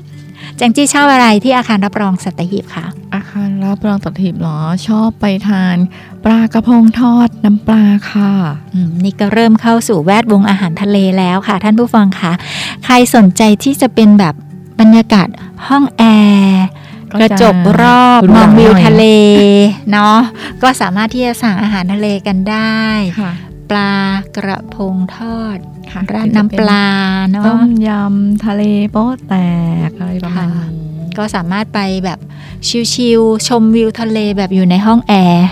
[0.56, 5.76] แจงจี้ชอบอะไรที่อาคารรับรองสัตหีบคะอาคารรับรองสัตหีบเหรอ ชอบไปทาน
[6.24, 8.32] ปลากระพงทอดน้ำปลาค่ะ
[8.74, 12.32] อืมนี่ก็เริ่มเข้าสู่แวดวงอาหารทะเลแล้วค่ะ ท่านผู้ฟังคะ
[12.84, 14.34] ใครสนใจที่จะเป็นแบบ
[14.80, 15.28] บรรยากาศ
[15.68, 16.02] ห้องแอ
[16.42, 16.64] ร์
[17.14, 19.04] ก็กระจกรอบหรูมหราองวิวหน่อยทะเล
[19.92, 20.18] เนาะ
[20.62, 22.82] ก็สามารถที่จะสั่งอาหารทะเลกันได้
[23.20, 23.32] ค่ะ
[23.70, 23.94] ปลา
[24.36, 25.58] กระพงทอด
[25.92, 26.86] ค่ะราดน้ำปลา
[27.32, 29.34] เนาะต้มยำทะเลโป๊ะแต
[29.88, 30.66] กอะไรประมาณนี้
[31.18, 32.18] ก็สามารถไปแบบ
[32.92, 35.48] ชิลๆชมวิวทะเลแบบอยู่ในห้องแอร์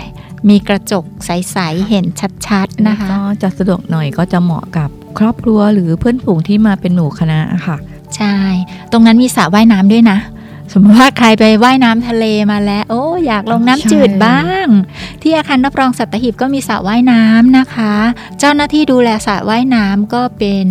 [0.49, 2.05] มีกระจกใส ๆ เห็น
[2.47, 7.77] ชัด ๆ นะคะก็จะสะดวกหน่อยก็จะเหมาะกับครอบครัวหรือเพื่อนฝูงที่มาเป็นหมู่คณะค่ะ
[8.17, 8.35] ใช่
[8.91, 10.17] ตรงนั้นมีสระว่ายน้ำด้วยนะ
[10.71, 14.67] สมมติว่าใครไปว่ายน้ำทะเลมาแล้ว โอ้อยากลงน้ำจืดใช่บ้าง
[15.21, 17.93] ที่อาคารรับรองสัตหีบก็มีสระว่ายน้ำนะคะ
[18.39, 20.65] เจ้าหน้าที่ดูแลสระว่ายน้ำก็เป็น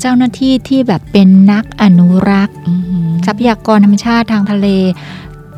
[0.00, 4.66] เจ้าหน้าที่ที่แบบเป็นนักอนุรักษ์อือหือทรัพยากรธรรมชาติทางทะเล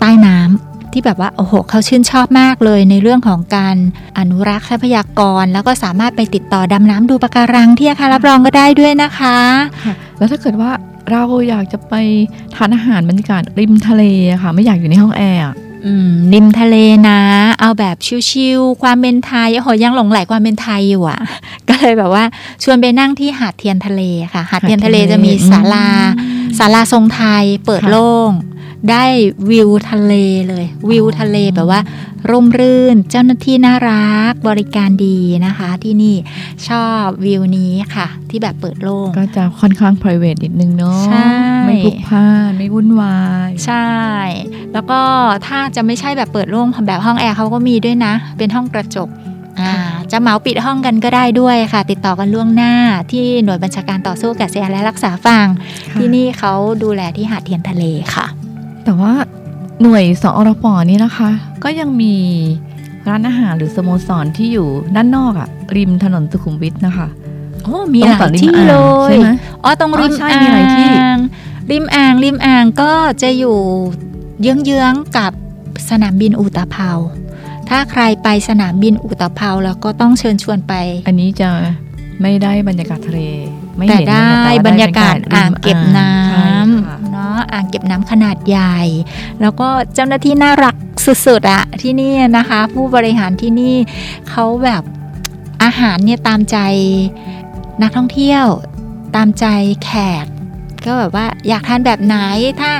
[0.00, 3.76] ใต้น้ำที่แบบว่าโอ้โหเขาชื่นชอบมากเลยในเรื่องของการ
[4.18, 9.38] อนุรักษ์ทรัพยากร แล้วก็สามารถไปติดต่อดำน้ำดูปะการังที่อาคารรับรองก็ได้ด้วยนะคะ
[9.84, 10.70] ค่ะแล้วถ้าเกิดว่า
[11.10, 11.94] เราอยากจะไป
[12.54, 15.54] ทานอาหารบรรยากาศริมทะเลอะค่ะ ไม่อยากอยู่ในห้องแอร์อะ
[15.86, 16.76] อืมริมทะเล
[17.08, 17.20] นะ
[17.60, 17.96] เอาแบบ
[18.30, 21.20] ชิวๆความเป็นไทยโอ้โหยังหลงไหลความเป็นไทยอยู่อะ
[21.68, 22.24] ก็เลยแบบว่า
[22.62, 24.02] ชวนไปนั่งที่หาดเทียนทะเล
[24.34, 25.88] ค่ะ หาดเทียนทะเลจะมีศาลา
[26.58, 28.30] ศาลาทรงไทยเปิดโล่ง
[28.90, 29.04] ได้
[29.50, 30.12] วิวทะเล
[30.48, 31.80] เลย วิวทะเลแบบว่า
[32.30, 36.16] ร่มรื่นเจ้าหน้าที่น่ารักบริการดีนะคะ ที่นี่
[36.68, 41.30] ชอบวิวนี้ค่ะ ที่แบบเปิดโล่งก็จะค่อนข้าง p r i v a t นิดนึงเนาะใช่
[41.66, 43.90] ไม่พลุกพล่านไม่วุ่นวาย ใช่
[44.72, 45.00] แล้วก็
[45.46, 49.08] ถ้าจะไม่ใช่แบบเปิดโล่งแบบห้องแอร์เขาก็มีด้วยนะ เป็นห้องกระจก
[49.60, 49.74] อ่า
[50.12, 52.72] จะเหมาปิดห้องกันก็ได้ด้วยค่ะ ติดต่อกันล่วงหน้า
[53.12, 55.46] ที่หน่วยบัญชาการต่อสู้กับเสียและรักษาฝั่ง
[55.90, 58.26] ค่ะที่นี่เขาดูแลที่หาดเทียนทะเลค่ะ
[58.90, 59.16] แต่ว่า
[59.82, 61.30] หน่วยสอรปนี่นะคะ
[61.64, 62.14] ก็ยังมี
[63.08, 67.08] ร้านอาหารหรือสโมสรที่อยู่ด้านนอกอะริมถนนสุขุมวิทนะคะ
[67.64, 69.28] โอ้มีหลายที่ตรงเลต่อริมอ่างใช่ยไหม
[69.64, 70.88] อ๋อตรงริมอ๋อใช่อ่างมีหลายที่
[71.70, 73.58] ริมอ่างริมอ่างก็จะอยู่
[74.40, 75.32] เยื้องๆกับ
[75.90, 76.90] สนามบินอุตภเปา
[77.68, 80.74] ถ้าใครไปสนามบินอุตภเปาแล้วก็ต้องเชิญชวนไป
[81.06, 81.48] อันนี้จะ
[82.22, 83.20] ไม่ได้บรรยากาศทะเล
[83.80, 86.46] ไม่แต่เห็นได้นะคะแต่ว่บรรยากาศริมอ่างเก็บน้ใช่
[86.86, 88.78] ค่ะำเนาะอ่างเก็บน้ำขนาดใหญ่
[89.40, 90.74] แล้วก็เจ้าหน้าที่น่ารัก
[91.26, 93.76] สุดๆอะที่นี่นะคะ ผู้บริหารที่นี่
[94.30, 94.82] เขาแบบ
[95.62, 96.56] อาหารเนี่ยตามใจ
[97.82, 98.44] นักท่องเที่ยว
[99.16, 99.46] ตามใจ
[99.84, 99.90] แข
[100.24, 100.26] ก
[100.86, 102.16] ก็แบบว่าอยากทานแบบไหน
[102.60, 102.70] ถ้า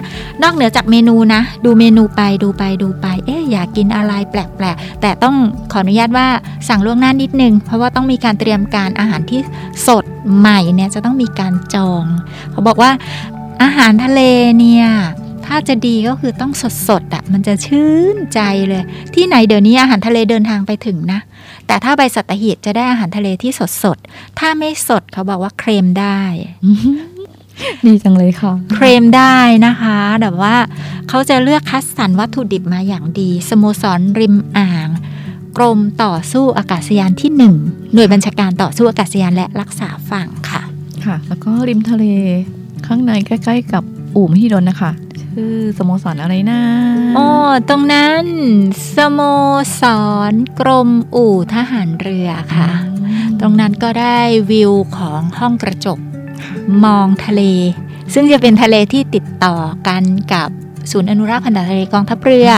[0.43, 5.37] นอกเหนือจากเมนูนะ ดูเมนูไปดูไปดูไป เอ๊ะอยากกินอะไรแปลกๆ แต่ต้อง
[5.73, 6.27] ขออนุญาตว่า
[6.69, 9.41] สั่งล่วงหน้านิดนึง เพราะว่าต้องมีการเตรียมการอาหารที่
[9.87, 10.05] สด
[10.39, 12.05] ใหม่เนี่ยจะต้องมีการจอง
[12.51, 12.91] เขาบอกว่า
[13.63, 14.21] อาหารทะเล
[14.59, 14.87] เนี่ย
[15.47, 18.83] ถ้าจะดีก็คือต้องสดสดๆอะมันจะชื่นใจเลย
[19.15, 21.21] ที่ไหนเดี๋ยวนี้อาหารทะเลเดินทางไปถึงนะ
[21.67, 26.21] แต่ถ้าไปสัตหีบจะได้อาหารทะเลที่สดสดๆถ้าไม่สดเขาบอกว่าเครมได้
[27.87, 30.57] ดีจังเลยค่ะ เครมได้นะคะ แบบว่า
[31.09, 34.89] เขาจะเลือกคัดสรรวัตถุดิบมาอย่างดี สโมสรริมอ่าง
[35.57, 37.55] กรมต่อสู้อากาศยานที่หนึ่ง
[37.93, 40.63] หน่วยบัญชาการต่อสู้อากาศยานและรักษาฝั่งค่ะ
[41.05, 42.05] ค่ะ แล้วก็ริมทะเล
[42.87, 43.83] ข้างในใกล้ ๆ กับ
[44.17, 44.93] อู่มหิดลนะคะ
[45.23, 46.61] ชื่อสโมสรอะไรนะ
[47.19, 47.29] อ๋อ
[47.69, 48.25] ตรงนั้น
[48.95, 49.21] สโม
[49.81, 49.83] ส
[50.31, 52.71] รกรมอู่ทหารเรือค่ะ
[53.41, 54.21] ตรงนั้นก็ได้
[54.51, 55.99] วิวของห้องกระจก
[56.85, 57.43] มองทะเล
[58.15, 59.57] ซึ่งจะเป็นทะเลที่ติดต่อ
[59.89, 60.49] กันกับ
[60.91, 62.49] ศูนย์อนุรักษ์พันธุ์ทะเลกองทัพเรือ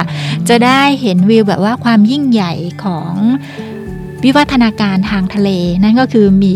[0.48, 2.52] จะได้เห็นวิวแบบว่าความยิ่งใหญ่
[2.84, 3.12] ของ
[4.24, 5.50] วิวัฒนาการทางทะเล
[5.82, 6.52] นั่นก็คือมี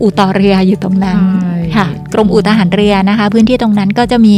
[0.00, 4.34] อู่ต่อเรืออยู่ตรงนั้นใช่ค่ะกรมอู่ทหารเรือนะคะ พื้นที่ตรงนั้นก็จะมี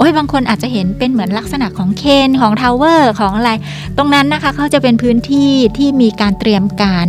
[0.00, 3.50] โอ้ยบางคนอาจจะเห็นเป็นเหมือนลักษณะของเครนของ tower ของอะไร
[3.96, 7.06] ตรงนั้นนะคะเขาจะเป็นพื้นที่ที่มีการเตรียมการ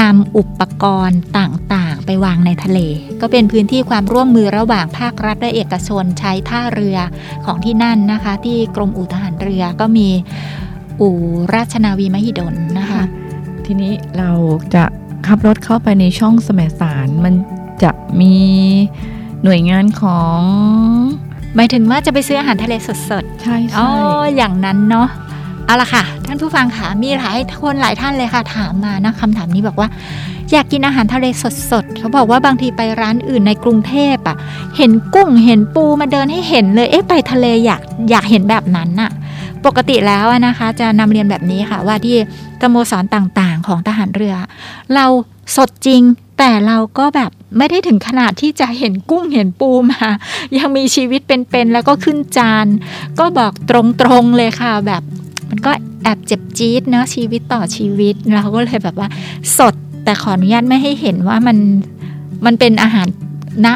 [0.00, 2.78] นำอุปกรณ์ต่างๆ ไปวางในทะเล
[3.20, 6.98] ก็เป็นพื้นที่ความร่วมมือระหว่างภาครัฐและเอกชนใช้ท่าเรือ
[7.46, 10.08] ของที่นั่นนะคะ ที่กรมอู่ทหารเรือก็มี
[11.00, 11.16] อู่
[11.54, 13.02] ราชนาวีมหิดลนะคะ
[13.64, 14.30] ทีนี้เรา
[14.74, 14.84] จะ
[15.26, 17.34] ขับรถเข้าไปในช่องสมสารมัน
[17.82, 18.34] จะมี
[19.44, 20.40] หน่วยงานของ
[21.56, 25.08] หมายถึงว่าจะไปซื้ออาหารทะเลสดๆ ใช่อ๋อใช่อย่างนั้นเนาะ
[25.66, 29.88] เอาละค่ะ ท่านผู้ฟังค่ะ มีหลายคนหลายท่านเลยค่ะ ถามมานะคำถามนี้บอกว่า
[30.52, 31.26] อยากกินอาหารทะเล
[31.70, 34.36] สดๆ เขาบอกว่าบางทีไปร้านอื่นในกรุงเทพอะ่ะ
[34.76, 39.10] เห็นกุ้ง เห็นปูมาเดินให้เห็นเลย เอ๊ะ ไปทะเลอยากอยากเห็นแบบนั้นน่ะ
[39.66, 42.16] ปกติแล้วอะนะคะจะนำเรียนแบบนี้ค่ะว่าที่
[42.60, 44.34] สโมสรต่างๆ ของทหารเรือ
[44.94, 45.06] เรา
[45.56, 46.02] สดจริง
[46.38, 50.06] แต่เราก็แบบไม่ได้ถึงขนาดที่จะเห็นกุ้งเห็นปูมา
[50.56, 52.66] ยังมีชีวิตเป็นๆแล้วก็ขึ้นจาน
[53.18, 53.72] ก็บอกต
[54.06, 55.02] รงๆเลยค่ะแบบ
[55.50, 55.70] มันก็
[56.02, 59.08] แอบเจ็บจี๊ดเนอะชีวิตต่อชีวิตเราก็เลยแบบว่า
[59.58, 61.58] สดแต่ขออนุญาตไม่ให้เห็นว่ามัน
[62.44, 63.06] มันเป็นอาหาร
[63.66, 63.68] ณ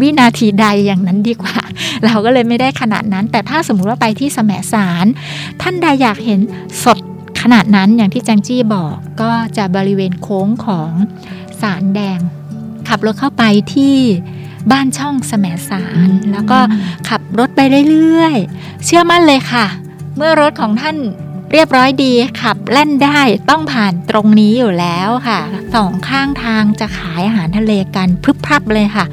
[0.00, 1.56] วินาทีใดอย่างนั้นดีกว่า
[2.04, 5.06] เราก็เลยไม่ได้ขนาดนั้น แต่ถ้าสมมุติว่าไปที่แสมสาร
[5.62, 6.40] ท่านใดอยากเห็น
[6.84, 6.98] สด
[7.42, 10.90] ขนาดนั้นอย่างที่จังจี้บอกก็จะบริเวณโค้งของ
[11.62, 12.18] สารแดง
[12.88, 13.44] ขับรถเข้าไป
[13.74, 13.96] ที่
[14.72, 16.58] บ้านช่องแสมสาร แล้วก็
[17.08, 19.66] ขับรถไปเรื่อยๆ เชื่อมั่นเลยค่ะ
[20.16, 20.96] เมื่อรถของท่าน
[21.52, 23.20] เรียบร้อยดีขับแล่นได้
[23.50, 25.40] ต้องผ่านตรงนี้อยู่แล้วค่ะ
[25.74, 29.04] สองข้างทางจะขายอาหารทะเลกันพรึบพรับเลยค่ะ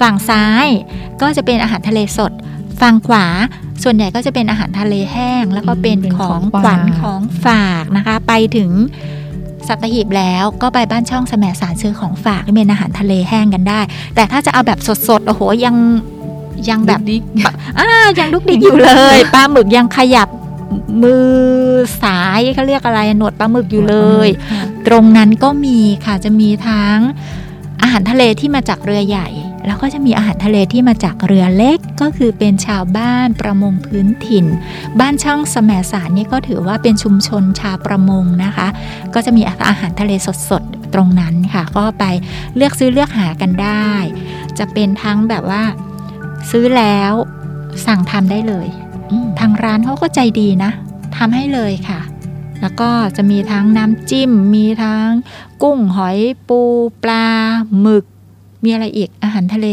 [0.00, 0.66] ฝั่งซ้าย
[1.20, 2.32] ก็จะเป็นอาหารทะเลสด
[2.80, 3.26] ฝั่งขวา
[3.82, 8.70] ส่วนใหญ่ก็จะเป็นอาหารทะเลแห้ง แล้วก็เป็นเป็นขขอองงขวัญฝากของฝากนะคะ ไปถึง
[9.68, 13.80] สัตหีบแล้วก็ไปบ้านช่องแสมสารซื้อของฝากที่เป็นอาหารทะเลแห้งกันได้
[14.14, 15.76] แต่ถ้าจะเอาแบบสดๆโอ้โหยัง
[16.68, 17.22] ยังแบบดิ๊ก
[17.78, 17.86] อ่า
[18.18, 20.28] ยังลุกดิกอยู่เลยปลาหมึกยังขยับ
[21.02, 21.30] มือ
[22.02, 26.98] สายเขาเรียกอะไรหนวดปลาหมึกอยู่เลยค่ะตรงนั้นก็มีค่ะจะมีทั้ง
[27.82, 29.28] อาหารทะเลที่มาจากเรือใหญ่
[29.66, 34.46] แล้วก็จะมีอาหารทะเลที่มาจากเรือเล็กก็คือเป็นชาวบ้านประมงพื้นถิ่น
[35.00, 38.68] บ้านช่องสมสารนี่ก็ถือว่าเป็นชุมชนชาวประมงนะคะ
[39.14, 40.12] ก็จะมีอาหารทะเล
[40.50, 42.04] สดๆตรงนั้นค่ะ ก็ไป
[42.56, 43.90] เลือกซื้อเลือกหากันได้
[44.58, 45.62] จะเป็นทั้งแบบว่า
[46.50, 47.12] ซื้อแล้ว
[47.86, 48.68] สั่งทำได้เลย
[49.38, 50.70] ทางร้านเขาก็ใจดีนะ
[51.16, 52.00] ทำให้เลยค่ะ
[52.60, 55.08] แล้วก็จะมีทั้งน้ำจิ้ม มีทั้ง
[55.62, 56.60] กุ้งหอยปู
[57.02, 57.26] ปลา
[57.80, 58.04] หมึก
[58.64, 59.68] มีอะไรอีกอาหารทะเล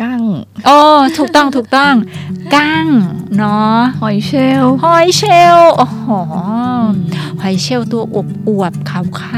[0.00, 0.22] กั้ง
[0.66, 0.78] โอ้
[1.16, 1.94] ถูกต้องถูกต้อง
[2.54, 2.86] กั้ง
[3.36, 6.06] เนาะหอยเชลล์หอยเชลล์โอ้โห
[7.40, 8.92] หอยเชลล์ตัวอวบอวบๆข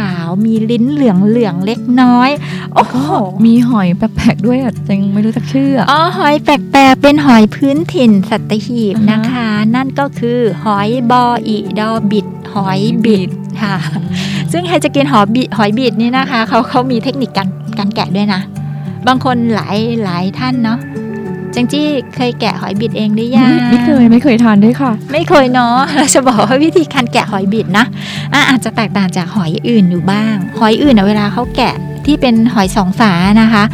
[0.09, 2.31] าวๆมีลิ้นเหลืองเหลืองๆเล็กน้อย
[2.75, 2.97] โอ้โห
[3.45, 13.31] มีหอยแปลกๆด้วยอะจังไม่รู้จักชื่ออะอ๋อหอยแปลกๆเป็นหอยพื้นถิ่นสัตหีบอ่าฮะนะคะ นั่นก็คือหอยบออีดอบิดหอยบิด
[13.63, 13.77] ค่ะ
[14.53, 17.49] ซึ่งใครจะกินหอยบิดหอยบิดนี่นะคะเขาเขามีเทคนิคการ
[17.79, 18.41] การแกะด้วยนะ
[19.07, 20.79] บางคนหลายหลายท่านเนาะ
[21.55, 27.87] จังจี้เคยแกะหอยบิดเองหรือยังไม่เคยไม่เคยทานด้วยค่ะ ไม่เคยเนาะเราจะบอกว่าวิธีการแกะหอยบิดนะ
[28.33, 31.75] อะอาจจะแตกต่างจากหอยอื่นอยู่บ้าง หอยอื่นอะเวลาเขาแกะ
[32.07, 33.65] ที่เป็นหอยสองฝานะคะ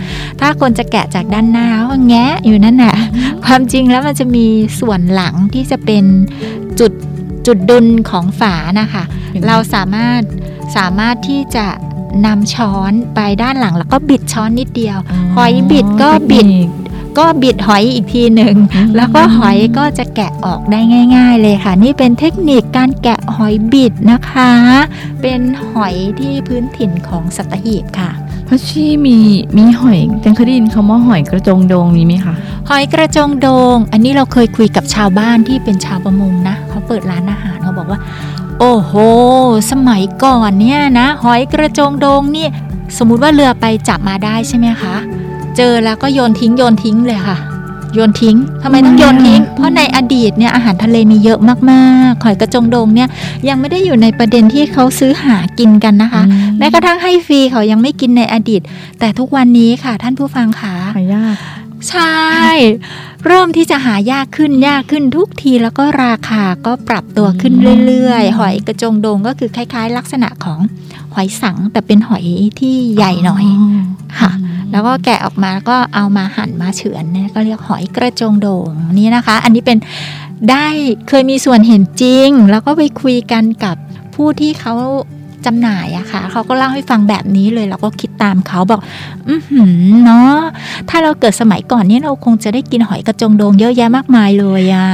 [0.41, 2.97] ถ้าคนจะแกะจากด้านหน้าเขาก็แงะอยู่นั่นแหละ
[3.45, 4.47] ความจริงแล้วมันจะมี
[4.81, 6.05] ส่วนหลังที่จะเป็น
[6.81, 6.93] จุด
[7.47, 10.21] จุดดุลของฝานะคะเป็นเราสามารถ
[10.77, 11.67] สามารถที่จะ
[12.25, 14.99] นำช้อนไปด้านหลังแล้วก็บิดช้อนนิดเดียว
[15.37, 16.49] หอยบิดก็บิด
[17.19, 20.81] ก็บิดหอยอีกทีหนึ่งอืมแล้วก็หอยก็จะแกะออกได้
[21.17, 24.53] ง่าย ๆ เลยค่ะ นี่เป็นเทคนิคการแกะหอยบิดนะคะ
[25.23, 25.41] เป็น
[25.71, 28.11] หอยที่พื้นถิ่นของสัตหีบค่ะ
[28.49, 29.19] พัชชีมี
[29.57, 32.35] มีหอยจังเคยได้ยินคำว่าหอยกระจงโดงมีไหมคะ
[32.69, 38.01] หอยกระจงโดง อันนี้เราเคยคุยกับชาวบ้านที่เป็นชาวประมงนะเขาเปิดร้านอาหารเขาบอกว่า
[38.61, 38.93] โอ้โห
[39.71, 42.47] สมัยก่อนเนี่ยนะ หอยกระจงโดงนี่
[42.99, 44.95] สมมุติว่าเรือไปจับมาได้ใช่ไหมคะ
[45.57, 47.39] เจอแล้วก็โยนทิ้งโยนทิ้งเลยค่ะ
[47.95, 51.41] โยนทิ้งทำไมต้องโยนทิ้ง เพราะในอดีตเนี่ยอาหารทะเลมีเยอะ
[51.71, 53.09] มากๆหอยกระจงโดงเนี่ย
[53.49, 58.61] ยังไม่ได้อยู่ในประเด็นที่เขาซื้อหากินกันนะคะอืมแม้กระทั่งให้ฟรีเขายังไม่กินในอดีต
[59.01, 61.37] แต่ทุกวันนี้ค่ะท่านผู้ฟังค่ะหายาก
[61.89, 62.17] ใช่
[63.27, 67.55] เริ่มที่จะหายากขึ้นยากขึ้นทุกทีแล้วก็ราคาก็ปรับตัวขึ้น
[67.87, 70.59] เรื่อยๆ หอยกระจงโดงก็คือคล้าย ๆ ลักษณะของ
[71.15, 72.25] หอยสังแต่เป็นหอย
[72.61, 73.45] ที่ใหญ่หน่อย
[74.21, 74.31] ค่ะ
[74.73, 78.69] แล้วก็แกะออกมาแล้วก็เอามาหั่นมาเฉือนเนี่ยก็เรียกหอยกระจงโดง
[78.99, 79.79] นี่นะคะ อันนี้เป็น
[80.51, 80.67] ได้
[81.09, 83.77] เคยมีส่วนเห็นจริง แล้วก็ไปคุยกันกับ
[84.15, 84.75] ผู้ที่เขา
[85.47, 88.81] จำหน่ายอะค่ะเขาก็เล่าให้ฟังแบบนี้เลยเราก็คิดตามเขาบอก
[89.29, 90.37] อือหือเนาะ
[90.89, 94.89] ถ้าเราเกิดสมัยก่อนเนี่ยเราคงจะได้กินหอยกระจงโดงเยอะแยะมากมายเลยอะ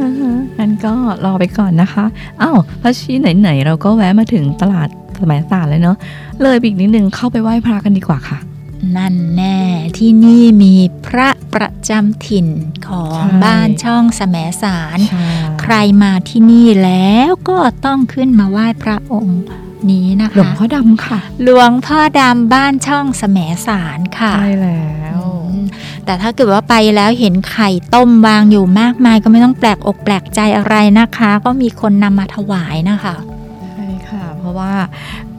[0.00, 0.28] อือฮึ
[0.58, 0.92] งั้นก็
[1.24, 2.04] รอไปก่อนนะคะ
[2.42, 4.88] อ้าวพัชชีไหนๆเราก็แวะมาถึงตลาด
[5.20, 5.96] สมัยศาสตร์แล้วเนาะ
[6.42, 8.38] เลยไปอีกนิดนึงเข้าไปไหว้พระกันดีกว่าค่ะ
[8.96, 9.58] นั่นแน่
[9.98, 10.74] ที่นี่มี
[11.06, 12.48] พระประจำถิ่น
[12.88, 15.28] ของใช่บ้านช่องแสมสารใช่
[15.60, 19.40] ใครมาที่นี่แล้วก็ต้องขึ้นมาไหว้พระองค์
[19.90, 24.86] นี้นะคะ หลวงพ่อดำค่ะ หลวงพ่อดำบ้านช่องแสมสารค่ะ ใช่แล้
[25.18, 25.64] วอืม
[26.04, 33.14] แต่ถ้าเกิดว่าไปแล้วเห็นไข่ต้มวางอยู่มากมาย ก็ไม่ต้องแปลกอกแปลกใจอะไรนะคะ ก็มีคนนำมาถวายนะคะ
[33.62, 34.74] ใช่ค่ะ เพราะว่า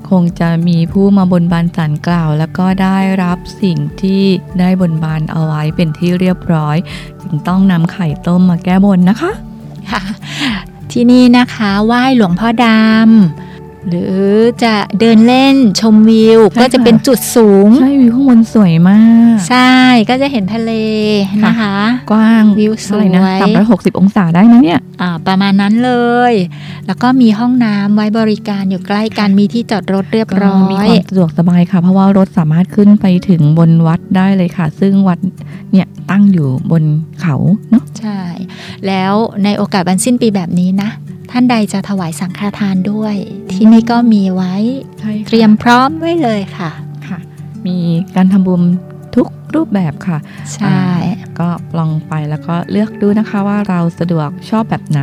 [0.09, 4.23] คงจะมีผู้มาบนบานสารกล่าว แล้วก็ได้รับสิ่งที่
[4.59, 6.77] ได้บนบานเอาไว้เป็นที่เรียบร้อย
[7.21, 9.31] จึงต้องนำไข่ต้มมาแก้บนนะคะ
[9.91, 10.01] ค่ะ
[10.91, 13.48] ที่นี่นะคะไหว้หลวงพ่อดำ
[13.87, 14.19] หรือ
[14.63, 19.01] จะเดินเล่นชมวิวใช่ก็จะค่ะเป็นจุดสูง ใช่วิวข้างบนสวยมา
[19.35, 19.71] ก ใช่
[20.09, 20.71] ก็จะเห็นทะเล
[21.45, 21.75] นะคะ
[22.11, 25.93] กว้างวิวสวยเท่าไหร่นะสามร้อยหกสิบองศาได้นะเนี่ยอ่าประมาณนั้นเล
[26.31, 26.33] ย
[26.87, 35.19] แล้วก็มีห้องน้ำไว้บริการอยู่ใกล้กันมีที่จอดรถเรียบร้อมียความสะดวกสบายค่ะ เพราะว่ารถสามารถขึ้นไปถึงบนวัดได้เลยค่ะ ซึ่งวัด
[35.71, 36.83] เนี่ยตั้งอยู่บน
[37.21, 37.35] เขา
[37.71, 38.21] เนาะใช่
[38.87, 39.13] แล้ว
[39.43, 40.89] ในโอกาสวันสิ้นปีแบบนี้นะ
[41.31, 43.15] ท่านใดจะถวายสังฆทานด้วย
[43.51, 44.55] ที่นี่ก็มีไว้
[44.99, 46.71] ใช่เตรียมพร้อมไว้เลยค่ะ
[47.07, 47.19] ค่ะ
[47.65, 47.77] มี
[48.15, 48.61] การทำบุญ
[49.15, 50.17] ทุกรูปแบบค่ะ
[50.55, 50.81] ใช่
[51.39, 55.01] ก็ลองไปแล้วก็เลือกดูนะคะว่าเราสะดวกชอบแบบไหน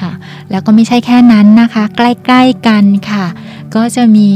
[0.00, 0.12] ค่ะ
[0.50, 3.26] แล้วก็ไม่ใช่แค่นั้นนะคะ ใกล้ๆกันค่ะ
[3.74, 4.30] ก็จะมี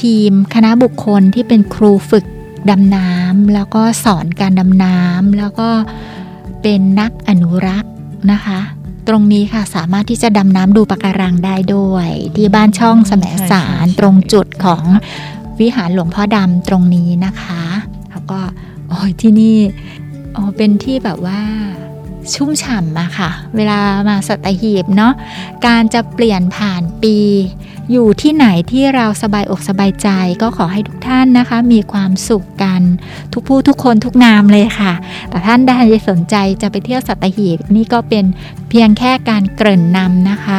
[0.00, 2.24] ทีมคณะบุคคลที่เป็นครูฝึก
[2.70, 5.68] ดำน้ำแล้วก็สอนการดำน้ำแล้วก็
[6.62, 7.92] เป็นนักอนุรักษ์
[8.32, 8.60] นะคะ
[9.08, 14.84] ตรงนี้ค่ะสามารถที่จะดำน้ำดูปะการังได้ด้วย ที่บ้านช่องแสมสารใช่ใช่ตรงจุดของ
[15.60, 17.62] วิหารหลวงพ่อดำตรงนี้นะคะ
[18.10, 18.40] แล้วก็
[18.88, 19.56] โอ้ยที่นี่
[20.32, 21.40] โอ้เป็นที่แบบว่า
[22.34, 23.78] ชุ่มฉ่ำอะค่ะ เวลา
[24.08, 25.12] มาสัตหีบเนาะ
[25.66, 27.16] การจะเปลี่ยนผ่านปี
[27.92, 30.08] อยู่ที่ไหนที่เราสบายอกสบายใจ
[30.42, 32.82] ก็ขอให้ทุกท่านนะคะ มีความสุขกัน
[33.32, 34.92] ทุกผู้ทุกคนทุกนามเลยค่ะ
[35.30, 35.72] แต่ท่านใด
[36.08, 38.24] สนใจจะไปเที่ยวสัตหีบนี่ก็เป็น
[38.68, 40.58] เพียงแค่การเกริ่นนำนะคะ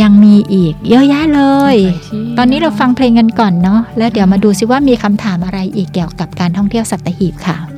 [0.00, 1.42] ยังมีอีกเยอะแยะเล
[1.74, 7.73] ยไปที่ตอนนี้เราฟังเพลงกันก่อนเนาะแล้วเดี๋ยวมาดูซิว่ามีคำถามอะไรอีกเกี่ยวกับการท่องเที่ยวสัตหีบค่ะ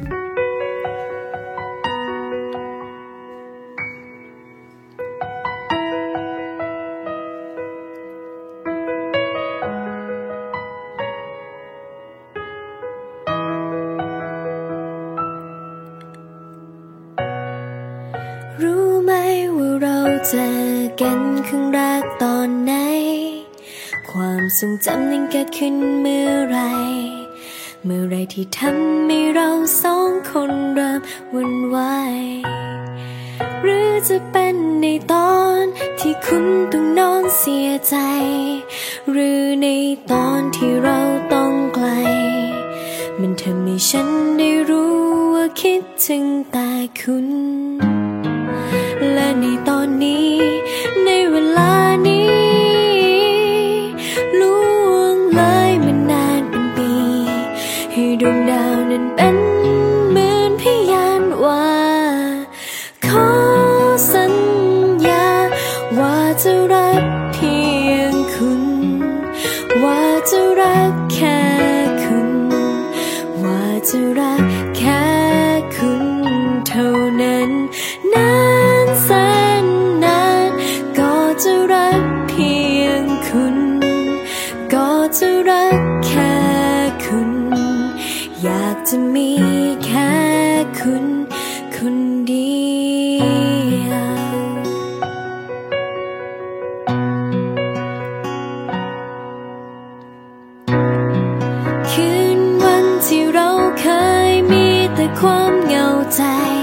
[24.61, 26.59] ทรงจำนั้นเกิดขึ้นเมื่อไร
[27.85, 29.49] เมื่อไรที่ทำให้เรา
[29.83, 31.01] สองคนเริ่ม
[31.33, 32.19] วุ่นวาย
[33.63, 35.63] หรือจะเป็นในตอน
[35.99, 37.97] ที่คุณต้องนอนเสียใจ
[39.11, 39.69] หรือใน
[40.13, 41.01] ตอนที่เรา
[41.33, 41.89] ต้องไกล
[43.21, 44.97] มันทำให้ฉันได้รู้
[45.35, 47.29] ว่าคิดถึงแต่คุณ
[49.13, 50.56] และในตอนนี้
[73.91, 74.36] จะรัก
[106.17, 106.56] 在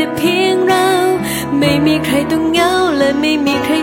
[0.00, 0.88] แต่เพียงเรา
[1.58, 3.74] ไม่มีใครต้องเหงาและไม่มีใคร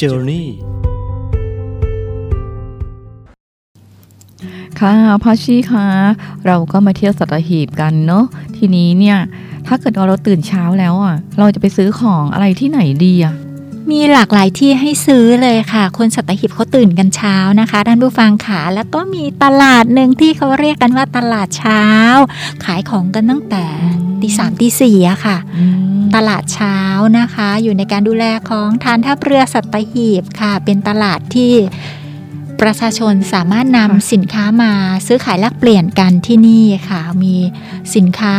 [0.00, 0.46] Journey
[4.80, 5.86] ค่ะพาชีคะ
[6.46, 8.24] เราก็มาเที่ยวสัตหีบกันเนาะ
[8.56, 9.18] ทีนี้เนี่ย
[9.66, 13.34] ถ้าเกิดเราตื่นเช้าแล้วอะ เราจะไปซื้อของอะไรที่ไหนดีอะ
[13.90, 21.84] มีหลากหลายที่ให้ซื้อเลยค่ะ คนสัตหีบเขาตื่นกันเช้านะคะท่านผู้ฟังขาแล้วก็มีตลาดหนึ่งที่เขาเรียกกันว่าตลาดเช้า
[22.64, 23.64] ขายของกันตั้งแต่
[24.20, 25.36] ตีสามตีสี่อะค่ะ
[26.14, 26.78] ตลาดเช้า
[27.18, 31.52] นะคะ อยู่ในการดูแลของทานทัพเรือสัตหีบค่ะ เป็นตลาดที่
[32.60, 34.72] ประชาชนสามารถนำสินค้ามา
[35.06, 37.34] ซื้อขายแลกเปลี่ยนกันที่นี่ค่ะ มี
[37.94, 38.38] สินค้า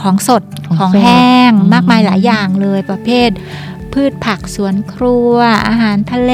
[0.00, 3.30] ของสดของของสดแห้งอืมมากมายหลายอย่างเลยประเภท
[3.96, 5.36] พืชผักสวนครัว
[5.68, 6.32] อาหารทะเล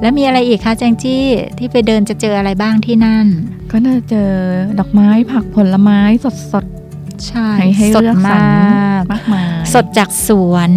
[0.00, 1.24] แล้วมีอะไรอีกคะแจงจี้
[1.58, 3.26] ที่ไปเดินจะเจออะไรบ้างที่นั่น
[3.70, 4.30] ก็น่าจะเจอ
[4.78, 6.64] ดอกไม้ผักผลไม้สดสด
[7.26, 10.70] ใช่ๆให้ให้สดเลือกสรมารกมากมายสดจากสวน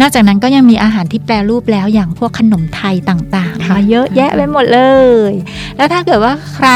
[0.00, 4.80] นอกจากนั้นก็ยังมีอาหารที่แปรรูปแล้วอย่างพวกขนมไทยต่างๆค่ะมาเยอะแยะไปหมดเล
[5.30, 5.32] ย
[5.76, 6.68] แล้วถ้าเกิดว่าใคร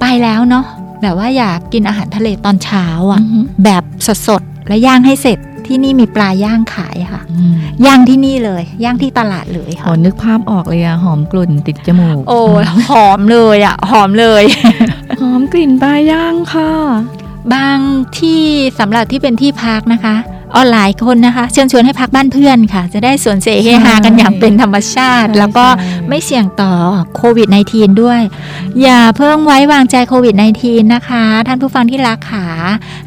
[0.00, 0.64] ไปแล้วเนาะ
[1.02, 3.82] แบบว่าอยากกินอาหารทะเลตอนเช้าอือะ่ะอฮึแบบ
[4.28, 7.54] สดๆและย่างให้เสร็จ ที่นี่มีปลาย่างขายค่ะอืม
[7.86, 14.44] ย่างที่นี่เลย ย่างที่ตลาดเลยโหค่ะนึกภาพออกเลยอะหอมกลุ่นติดจมูก โอ้ยหอมเลยอะ่ะหอมเลย
[15.20, 16.70] หอมกลิ่นปลาย่างค่ะ
[17.54, 17.78] บาง
[18.18, 18.42] ที่
[18.78, 20.16] สำหรับที่เป็นที่พักนะคะ
[20.56, 26.72] ออนไลน์คนนะคะ เชิญชวนให้พักบ้านเพื่อนค่ะ จะได้สวนเสเฮฮากันอย่างเป็นธรรมชาติใช่แล้วก็ใช่ไม่เสี่ยงต่อ
[27.16, 28.20] โควิด -19 ด้วย
[28.82, 30.34] อย่าเพิ่งไว้วางใจโควิด
[30.64, 32.46] -19 นะคะ ท่านผู้ฟังที่รักขา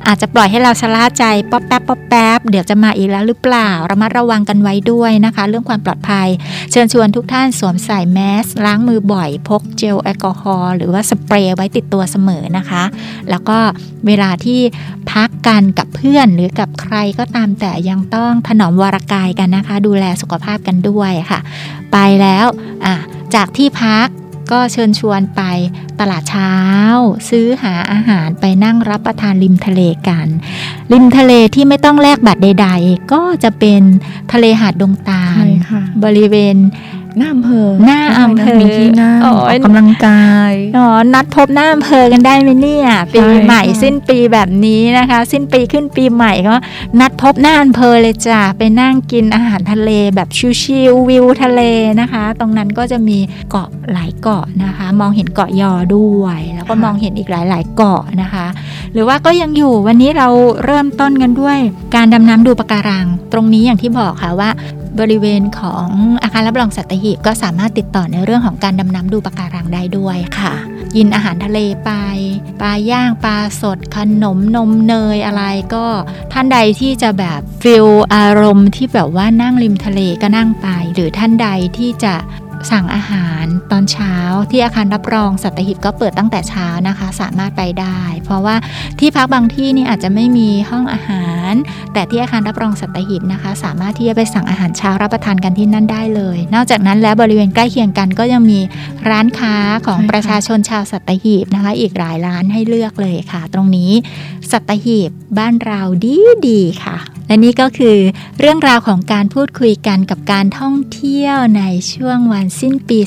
[0.07, 6.27] อาจจะปล่อยให้เราชะล่าใจป๊อปแป๊บป๊อปแป๊บเดี๋ยวจะมาอีกแล้วหรือเปล่าระมัดระวังกันไว้ด้วยนะคะ เรื่องความปลอดภัย
[6.71, 12.83] เชิญชวนทุกท่านสวมใส่แมสล้างมือบ่อย พกเจลแอลกอฮอล์หรือว่าสเปรย์ไว้ติดตัวเสมอนะคะ
[13.29, 13.57] แล้วก็
[14.07, 14.59] เวลาที่
[15.11, 21.39] พักกันกับเพื่อนหรือกับใครก็ตามแต่ยังต้องถนอมวรกายกันนะคะ ดูแลสุขภาพกันด้วยค่ะ
[21.91, 22.45] ไปแล้ว
[22.85, 22.95] อะ
[23.35, 24.07] จากที่พัก
[24.51, 25.41] ก็เชิญชวนไป
[25.99, 26.53] ตลาดเช้า
[27.29, 30.27] ซื้อหาอาหารไปนั่งรับประทานริมทะเลกัน
[30.93, 33.81] ริมทะเลที่ไม่ต้องแลกบัตรใด ๆ ก็จะเป็น
[34.33, 36.55] ทะเลหาดดงตาใช่ลค่ะบริเวณ
[37.19, 46.55] หน้าอำเภอหน้าอำเภอมีที่นั่งโอ้อยอกกำลังกายอ๋อนัดพบหน้าอำเภอกันได้ไหมเนี่ยปีใหม่ค่ะสิ้นปีแบบนี้นะคะ สิ้นปีขึ้นปีใหม่ก็
[46.99, 50.29] นัดพบหน้าอำเภอเลยจ้ะไปนั่งกินอาหารทะเลแบบ
[50.61, 51.61] ชิวๆวิวทะเล
[52.01, 53.17] นะคะ ตรงนั้นก็จะมี
[53.49, 58.47] เกาะหลายเกาะนะคะ มองเห็นเกาะยอด้วย แล้วก็มองเห็นอีกหลาย ๆ เกาะนะคะ
[58.93, 60.27] หรือว่าก็ยังอยู่วันนี้เรา
[60.65, 61.57] เริ่มต้นกันด้วย
[61.95, 64.49] การดำน้ำดูปะการัง ตรงนี้อย่างที่บอกค่ะว่า
[64.99, 65.87] บริเวณของ
[66.23, 70.53] อาคารรับรองสัตหีบก็สามารถติดต่อในเรื่องของการดำน้ำดูปะการังได้ด้วยค่ะ
[70.95, 71.91] กินอาหารทะเลไป
[72.61, 75.43] ปลาย่างปลาสดขนมนมเนยอะไร
[75.73, 75.85] ก็
[76.33, 77.85] ท่านใดที่จะแบบฟิล
[78.15, 82.13] อารมณ์ที่แบบว่านั่งริมทะเลก็นั่งไป หรือท่านใดที่จะ
[82.71, 84.15] สั่งอาหารตอนเช้า
[84.51, 88.55] ที่อาคารรับรองสัตหิบก็เปิดตั้งแต่เช้านะคะ สามารถไปได้ เพราะว่า
[88.99, 91.51] ที่พักบางที่นี่อาจจะไม่มีห้องอาหาร
[91.93, 98.59] แต่ที่อาคารรับรองสัตหิบนะคะ สามารถที่จะไปสั่งอาหารเช้ารับประทานกันที่นั่นได้เลย นอกจากนั้นแล้วบริเวณใกล้เคียงกันก็ยังมี
[99.09, 99.55] ร้านค้า
[99.87, 103.91] ของใช่ค่ะประชาชนชาวสัตหีบนะคะ อีกหลายร้านให้เลือกเลยค่ะ ตรงนี้
[104.51, 106.15] สัตหีบบ้านเราดี
[106.47, 106.97] ดีๆค่ะ
[107.27, 107.97] และนี่ก็คือ
[108.39, 111.63] เรื่องราวของการพูดคุยกันกับการท่องเที่ยวใน
[111.93, 112.99] ช่วงวันสิ้นปี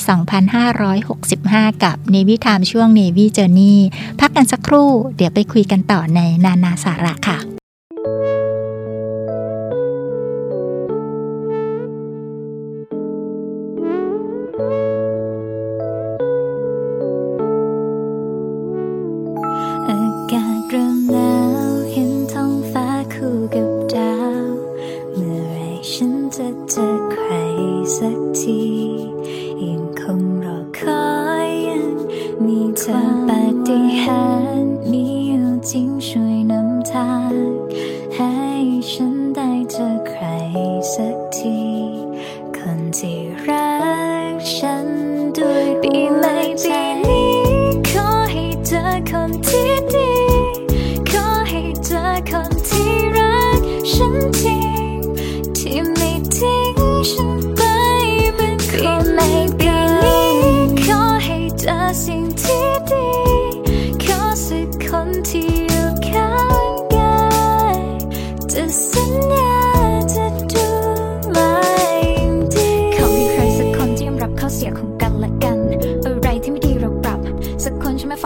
[0.89, 3.77] 2565 กับ Navy Time ช่วง Navy Journey
[4.21, 7.58] พักกันสักครู่ เดี๋ยวไปคุยกันต่อในนานาสาระค่ะ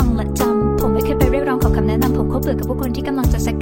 [0.03, 3.48] ฟังและจำผมไม่เคยไปเรียกร้องขอคำแนะนำผมเขาเบื่อกับผู้คนที่กำลังจะแซ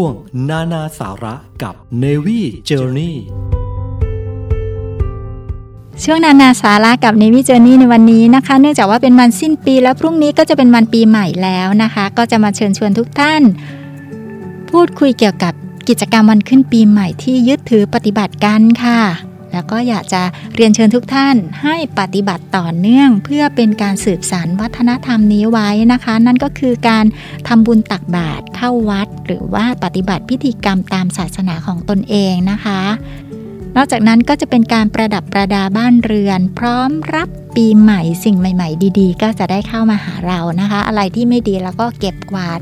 [0.00, 0.16] ช่วง
[0.50, 3.14] นานาสาระกับ Navy Journey
[6.04, 13.42] ช่วงนานาสาระกับ Navy Journey ในวันนี้นะคะ เนื่องจากว่าเป็นวันสิ้นปีแล้วพรุ่งนี้ก็จะเป็นวันปีใหม่แล้วนะคะ ก็จะมาเชิญชวนทุกท่าน
[14.70, 15.52] พูดคุยเกี่ยวกับ
[15.88, 20.22] กิจกรรมวันขึ้นปีใหม่ที่ยึดถือปฏิบัติกันค่ะ แล้วก็อยากจะ
[20.54, 27.04] เรียนเชิญทุกท่านให้ปฏิบัติต่อเนื่องเพื่อเป็นการสืบสานวัฒนธรรมนี้ไว้นะคะ นั่นก็คือการ
[27.48, 32.80] ทำบุญตักบาตรเข้าวัด หรือว่าปฏิบัติพิธีกรรมตามศาสนาของตนเองนะคะ
[33.76, 42.60] นอกจากนั้นก็จะเป็นการประดับประดาบ้านเรือน พร้อมรับปีใหม่สิ่งใหม่ ๆ ดี ๆ ก็จะได้เข้ามาหาเรานะคะ อะไรที่ไม่ดีแล้วก็เก็บกวาด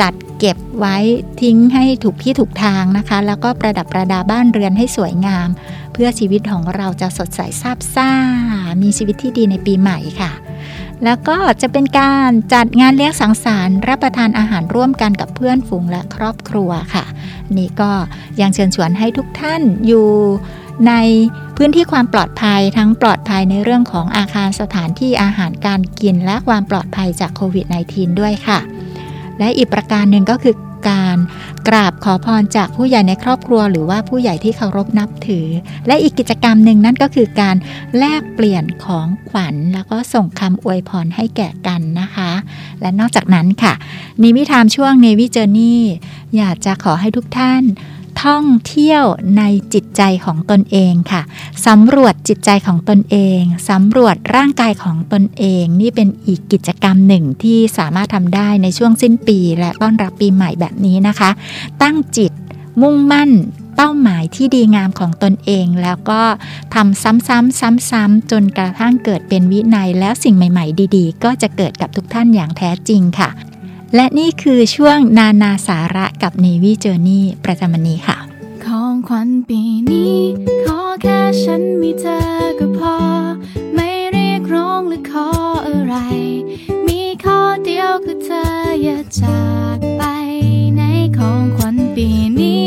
[0.00, 0.96] จัดเก็บไว้
[1.42, 5.48] ทิ้งให้ถูกที่ถูกทางนะคะ แล้วก็ประดับประดาบ้านเรือนให้สวยงาม
[5.92, 8.10] เพื่อชีวิตของเราจะสดใสซาบซ่า
[8.82, 10.32] มีชีวิตที่ดีในปีใหม่ค่ะ
[11.04, 17.04] แล้วก็จะเป็นการจัดงานเลี้ยงสังสรรค์รับประทานอาหารร่วมกันกับเพื่อนฝูงและครอบครัวค่ะ
[17.56, 17.92] นี่ก็
[18.40, 20.08] ยังเชิญชวนให้ทุกท่านอยู่
[20.88, 20.92] ใน
[21.56, 28.58] พื้นที่ความปลอดภัยทั้งปลอดภัยในเรื่องของอาคารสถานที่อาหารการกินและความปลอดภัยจากโควิด -19 ด้วยค่ะ
[29.38, 30.54] และอีกประการหนึ่งก็คือ
[30.88, 31.18] การ
[31.68, 35.46] กราบขอพรจากผู้ใหญ่ในครอบครัว หรือว่าผู้ใหญ่ที่เคารพนับถือ
[35.86, 37.56] และอีกกิจกรรมหนึ่งนั่นก็คือการ
[37.98, 42.30] แลกเปลี่ยนของขวัญ แล้วก็ส่งคำอวยพรให้แก่กันนะคะ
[42.80, 43.74] และนอกจากนั้นค่ะ
[44.22, 45.82] นิวิธามช่วงในวิเจอร์นี่
[46.36, 47.62] อยากจะขอให้ทุกท่าน
[48.24, 49.04] ท่องเที่ยว
[49.38, 49.42] ใน
[49.74, 51.22] จิตใจของตนเองค่ะ
[51.66, 61.30] สำรวจจิตใจของตนเองสำรวจร่างกายของตนเอง นี่เป็นอีกกิจกรรมหนึ่งที่สามารถทำได้ในช่วงสิ้นปี และต้อนรับปีใหม่แบบนี้นะคะ
[61.82, 62.32] ตั้งจิต
[62.82, 63.30] มุ่งมั่น
[63.76, 66.22] เป้าหมายที่ดีงามของตนเอง แล้วก็
[66.74, 73.30] ทำซ้ำๆซ้ำๆจนกระทั่งเกิดเป็นวินัยแล้วสิ่งใหม่ ๆ ดี ๆ ก็จะเกิดกับทุกท่านอย่างแท้จริงค่ะ
[73.96, 78.16] และนี่คือช่วงนานาสาระกับ Navy Journey ประจำวันนี้ค่ะ
[78.64, 80.18] ของขวัญปีนี้
[80.64, 82.20] ขอแค่ฉันมีเธอ
[82.58, 82.96] ก็พอ
[83.74, 85.28] ไม่เรียกร้องหรือขอ
[85.66, 85.96] อะไร
[86.86, 88.44] มีข้อเดียวคือเธอ
[88.82, 89.42] อย่าจา
[89.76, 90.02] กไป
[90.76, 90.82] ใน
[91.18, 92.08] ของขวัญปี
[92.40, 92.62] นี้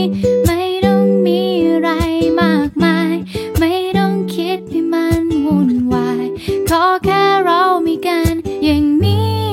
[0.46, 1.90] ไม่ต้องมีอะไร
[2.42, 3.14] มากมาย
[3.60, 6.26] ไม่ต้องคิดให้มันวุ่นวาย
[6.70, 8.34] ขอแค่เรามีกัน
[8.66, 9.47] อย่างนี้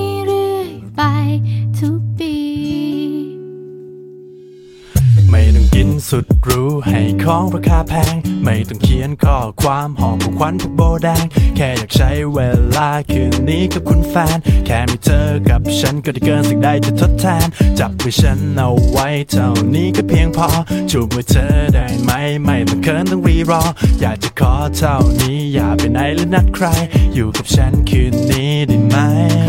[6.10, 8.14] สุดรู้ให้ของราคาแพง
[8.44, 11.24] ไม่ต้องเขียนข้อความหอมของขวัญผูกโบแดง
[11.56, 12.38] แค่อยากใช้เว
[12.76, 17.46] ลาคืนนี้กับคุณแฟน แค่มีเธอกับฉันก็ได้เกินสิ่งใดจะทดแทน
[17.78, 20.48] จับมือฉันเอาไว้เท่านี้ก็เพียงพอ
[20.90, 22.10] จูบมือเธอได้ไหม
[22.44, 23.62] ไม่ต้องเคินต้องรีรอ
[24.00, 26.66] อยากจะขอเท่านี้อย่าไปไหนหรือนัดใคร
[27.14, 28.96] อยู่กับฉันคืนนี้ได้ไหม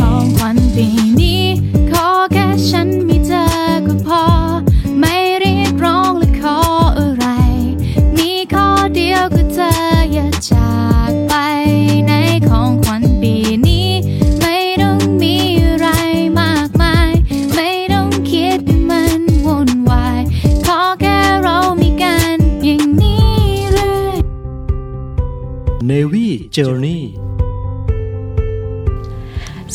[0.01, 0.87] ของขวัญปี
[1.19, 1.43] นี้
[1.91, 3.44] ขอแค่ฉันมีเธอ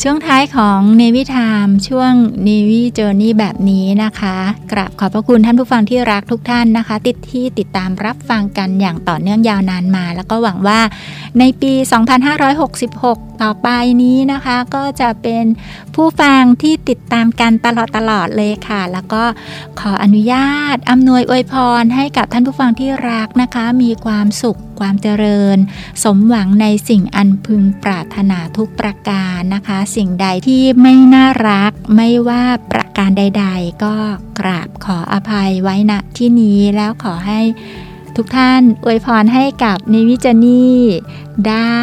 [0.05, 2.13] ช่วงท้ายของ Navy Time ช่วง
[2.47, 4.37] Navy Journey แบบนี้นะคะ
[4.71, 10.79] กราบขอบพระคุณท่านผู้ฟังที่รักทุกท่านนะคะ ติดที่ติดตามรับฟังกันอย่างต่อเนื่องยาวนานมา แล้วก็หวังว่า
[11.39, 11.73] ในปี
[12.57, 13.67] 2566 ต่อไป
[14.01, 15.45] นี้นะคะ ก็จะเป็น
[15.95, 19.23] ผู้ฟังที่ติดตามกันตลอดตลอดเลยค่ะ แล้วก็
[19.79, 25.57] ขออนุญาตอำนวยอวยพรให้กับท่านผู้ฟังที่รักนะคะ มีความสุข ความเจริญ
[26.03, 33.95] สมหวังในสิ่งอันพึงปรารถนาทุกประการนะคะ สิ่งใดที่ไม่น่ารักไม่ว่าประการใด ๆ ก็
[34.39, 37.41] กราบขออภัยไว้ณที่นี้แล้วขอให้
[38.15, 40.79] ทุกท่านอวยพรให้กับนิวิจนี่
[41.47, 41.81] ได้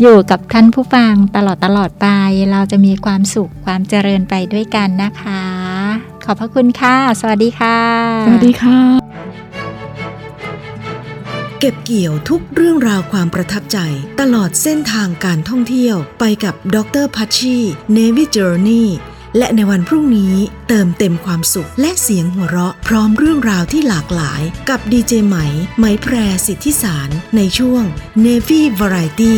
[0.00, 2.06] อยู่กับท่านผู้ฟังตลอดตลอดไป
[2.50, 5.42] เราจะมีความสุขความเจริญไปด้วยกันนะคะ
[6.24, 7.78] ขอบพระคุณค่ะ สวัสดีค่ะ
[8.26, 9.07] สวัสดีค่ะ
[11.60, 13.78] เก็บเกี่ยวทุกเรื่องราวความประทับใจ
[14.20, 17.56] ตลอดเส้นทางการท่องเที่ยวไปกับดรพัชชี
[17.96, 18.86] Navy Journey
[19.38, 20.34] และในวันพรุ่งนี้
[20.68, 25.36] เติมเต็มความสุขและเสียงหัวเราะ พร้อมเรื่องราวที่หลากหลาย กับดีเจไหม
[25.78, 26.14] ไหมแพร
[26.46, 27.82] สิทธิสาร ในช่วง
[28.24, 29.36] Navy Variety